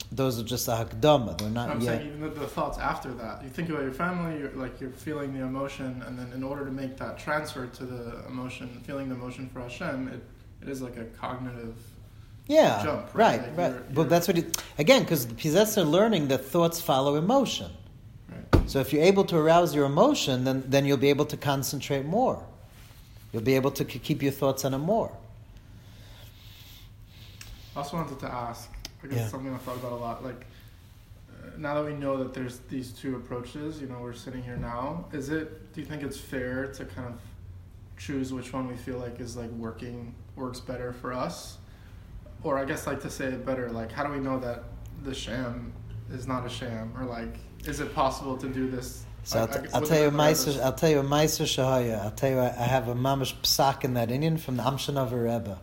[0.09, 1.37] Those are just a hakdama.
[1.37, 1.97] They're not I'm yet.
[1.97, 3.43] saying even the, the thoughts after that.
[3.43, 6.63] You think about your family, you're like you're feeling the emotion, and then in order
[6.63, 10.21] to make that transfer to the emotion, feeling the emotion for Hashem, it,
[10.61, 11.75] it is like a cognitive.
[12.47, 13.57] Yeah, jump, right, right?
[13.57, 13.69] Right.
[13.71, 17.71] you're- But you're- that's what it, again, because the Piazetzner learning that thoughts follow emotion.
[18.29, 18.69] Right.
[18.69, 22.05] So if you're able to arouse your emotion, then then you'll be able to concentrate
[22.05, 22.43] more.
[23.33, 25.11] You'll be able to k- keep your thoughts on it more.
[27.75, 28.69] I also wanted to ask,
[29.03, 29.27] I guess Yeah.
[29.27, 30.23] something I thought about a lot.
[30.23, 30.45] Like,
[31.29, 34.57] uh, now that we know that there's these two approaches, you know, we're sitting here
[34.57, 35.05] now.
[35.11, 35.73] Is it?
[35.73, 37.19] Do you think it's fair to kind of
[37.97, 41.57] choose which one we feel like is like working works better for us,
[42.47, 44.63] or I guess like to say it better, like how do we know that
[45.03, 45.73] the sham
[46.11, 47.35] is not a sham, or like
[47.65, 49.03] is it possible to do this?
[49.23, 50.61] So I- I'll, I t- guess I'll tell you a meiser.
[50.61, 52.01] I'll tell you a meiser shahaya.
[52.01, 55.59] I'll tell you I, have a mamish psak in that Indian from the Amshanavar Rebbe.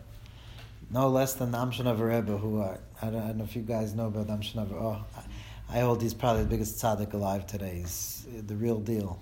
[0.90, 3.62] No less than the Amshanavar Rebbe, who are I don't, I don't know if you
[3.62, 4.74] guys know about Amshanavar.
[4.74, 7.76] Oh, I, I hold he's probably the biggest tzaddik alive today.
[7.78, 9.18] He's uh, the real deal.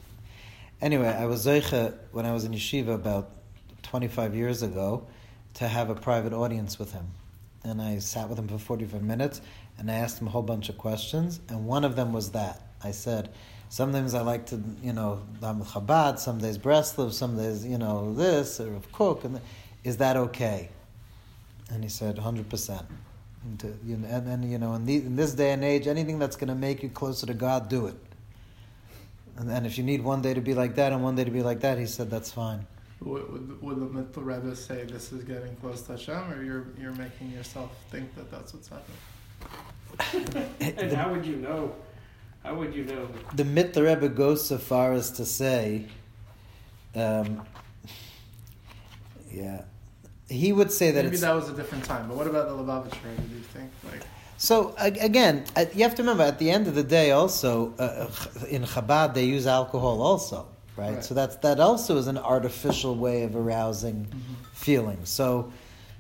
[0.80, 3.30] Anyway, I was zeicha when I was in yeshiva about
[3.84, 5.06] 25 years ago
[5.54, 7.06] to have a private audience with him.
[7.64, 9.40] And I sat with him for 45 minutes
[9.78, 11.40] and I asked him a whole bunch of questions.
[11.48, 12.60] And one of them was that.
[12.82, 13.30] I said,
[13.68, 18.12] sometimes I like to, you know, I'm Chabad, some days Breslov, some days, you know,
[18.14, 19.24] this or Kook.
[19.24, 19.40] And
[19.84, 20.70] is that okay?
[21.70, 22.84] And he said, 100%.
[23.44, 25.86] And, to, you know, and then, you know, in, the, in this day and age,
[25.86, 27.96] anything that's going to make you closer to God, do it.
[29.36, 31.30] And, and if you need one day to be like that and one day to
[31.30, 32.66] be like that, he said, that's fine.
[33.05, 36.66] Would, would, would the Mittler Rebbe say this is getting close to Hashem, or you're
[36.80, 38.98] you're making yourself think that that's what's happening?
[40.61, 41.74] And the, how would you know?
[42.44, 43.09] How would you know?
[43.34, 45.86] the Mit Rebbe goes so far as to say,
[46.94, 47.42] um,
[49.30, 49.62] Yeah,
[50.28, 52.09] he would say that Maybe it's that was a different time.
[52.09, 53.16] But what about the Lubavitcher?
[53.16, 54.03] Do you think like?
[54.38, 57.82] So again, uh, you have to remember at the end of the day, also uh,
[57.82, 60.94] uh, in Chabad they use alcohol also, right?
[60.94, 61.04] Right.
[61.04, 64.34] So that's that also is an artificial way of arousing mm-hmm.
[64.52, 65.08] feelings.
[65.08, 65.52] So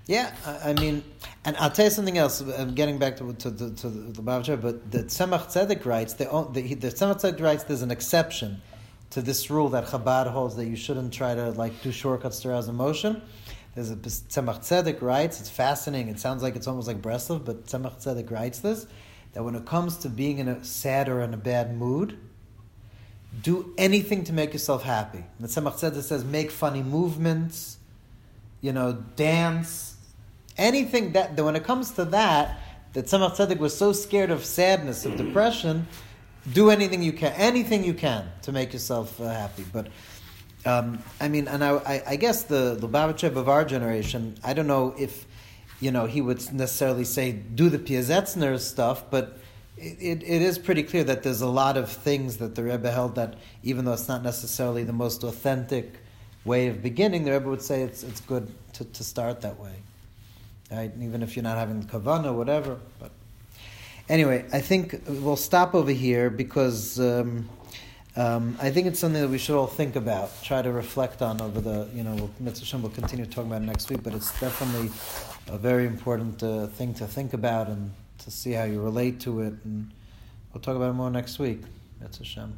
[0.06, 1.04] yeah, I, I mean,
[1.44, 2.40] and I'll tell you something else.
[2.40, 6.48] I'm getting back to to, to, to the Bavcha, but the Tzemach Tzedek writes the,
[6.52, 8.60] the, he- the Tzemach Tzedek writes there's an exception
[9.10, 12.50] to this rule that Chabad holds that you shouldn't try to like do shortcuts to
[12.50, 13.22] arouse emotion.
[13.74, 16.08] There's a Tzemach Tzedek writes, it's fascinating.
[16.08, 18.86] It sounds like it's almost like Breslov, but Tzemach Tzedek writes this
[19.32, 22.18] that when it comes to being in a sad or in a bad mood,
[23.40, 25.24] do anything to make yourself happy.
[25.40, 27.78] The Tzemach Tzedek says make funny movements,
[28.60, 29.96] you know, dance,
[30.58, 32.60] anything that, that when it comes to that,
[32.92, 35.86] that Tzemach Tzedek was so scared of sadness, of depression,
[36.52, 39.64] do anything you can, anything you can to make yourself uh, happy.
[39.72, 39.88] But
[40.64, 44.66] um, I mean, and I, I, I guess the Lubavitcher of our generation, I don't
[44.66, 45.26] know if,
[45.80, 49.38] you know, he would necessarily say do the Piazetzner stuff, but
[49.82, 53.16] it, it, is pretty clear that there's a lot of things that the Rebbe held
[53.16, 55.94] that, even though it's not necessarily the most authentic
[56.44, 59.74] way of beginning, the Rebbe would say it's, it's good to, to start that way.
[60.70, 60.92] Right?
[61.00, 62.78] Even if you're not having kavanah or whatever.
[63.00, 63.10] But
[64.08, 67.48] anyway, I think we'll stop over here because um,
[68.16, 71.40] um, I think it's something that we should all think about, try to reflect on
[71.40, 74.90] over the, you know, we'll, Mitzvah will continue talking about next week, but it's definitely
[75.48, 77.90] a very important uh, thing to think about and
[78.24, 79.54] to see how you relate to it.
[79.64, 79.90] And
[80.52, 81.62] we'll talk about it more next week,
[82.00, 82.54] Mitzvah Shem.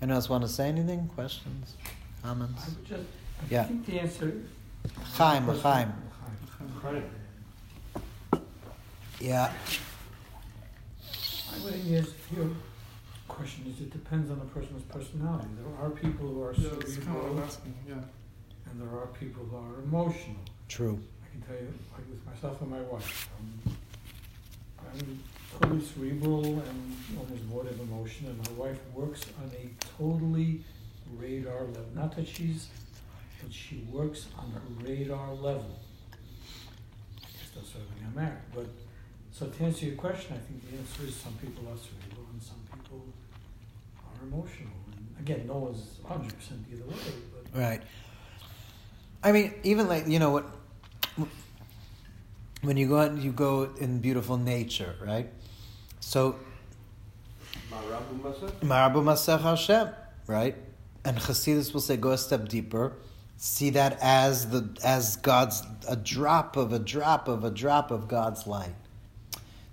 [0.00, 1.08] Anyone else want to say anything?
[1.14, 1.74] Questions?
[2.22, 2.60] Comments?
[2.62, 3.02] I would just,
[3.40, 3.64] I Yeah.
[3.64, 4.32] think the answer.
[5.14, 5.92] Chaim, Chaim.
[6.82, 7.02] Chaim.
[9.20, 9.52] Yeah.
[11.52, 12.50] I would guess your
[13.28, 15.48] question is, it depends on the person's personality.
[15.56, 17.48] There are people who are Yeah, kind of cerebral,
[17.88, 17.94] Yeah.
[18.70, 20.36] and there are people who are emotional.
[20.68, 20.98] True.
[21.24, 23.76] I can tell you, like with myself and my wife, um,
[24.94, 25.20] I'm
[25.60, 29.68] totally cerebral and almost void of emotion, and my wife works on a
[29.98, 30.62] totally
[31.16, 31.86] radar level.
[31.94, 32.68] Not that she's,
[33.42, 35.80] but she works on a radar level.
[37.56, 38.38] We got married.
[38.54, 38.66] But
[39.32, 42.42] so to answer your question, I think the answer is some people are cerebral and
[42.42, 43.04] some people
[43.98, 44.72] are emotional.
[44.96, 46.96] And again, no one's hundred percent either way,
[47.32, 47.60] but.
[47.60, 47.82] Right.
[49.22, 50.46] I mean, even like you know what,
[52.64, 55.28] when you go out, and you go in beautiful nature, right?
[56.00, 56.36] So?
[57.70, 59.88] Marabu Masech Hashem,
[60.26, 60.56] right?
[61.04, 62.92] And Chassidus will say, go a step deeper.
[63.36, 68.06] See that as the as God's a drop of a drop of a drop of
[68.08, 68.74] God's light.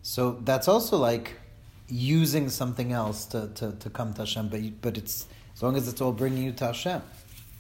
[0.02, 1.40] So that's also like
[1.88, 5.76] using something else to, to, to come to Hashem, but you, but it's as long
[5.76, 7.02] as it's all bringing you to Hashem.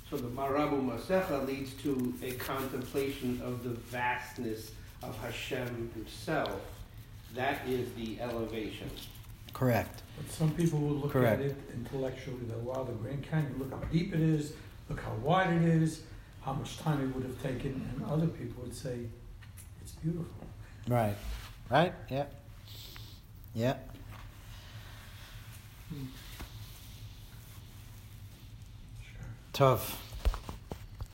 [0.09, 4.71] So the Marabu Masecha leads to a contemplation of the vastness
[5.03, 6.61] of Hashem himself.
[7.35, 8.89] That is the elevation.
[9.53, 10.01] Correct.
[10.17, 11.41] But some people will look Correct.
[11.41, 14.53] at it intellectually, that wow, the Grand Canyon, look how deep it is,
[14.89, 16.01] look how wide it is,
[16.41, 18.99] how much time it would have taken, and other people would say,
[19.81, 20.47] it's beautiful.
[20.87, 21.15] Right.
[21.69, 21.93] Right?
[22.09, 22.25] Yeah.
[23.53, 23.75] Yeah.
[25.89, 26.05] Hmm.
[29.01, 29.25] Sure.
[29.53, 30.10] Tough.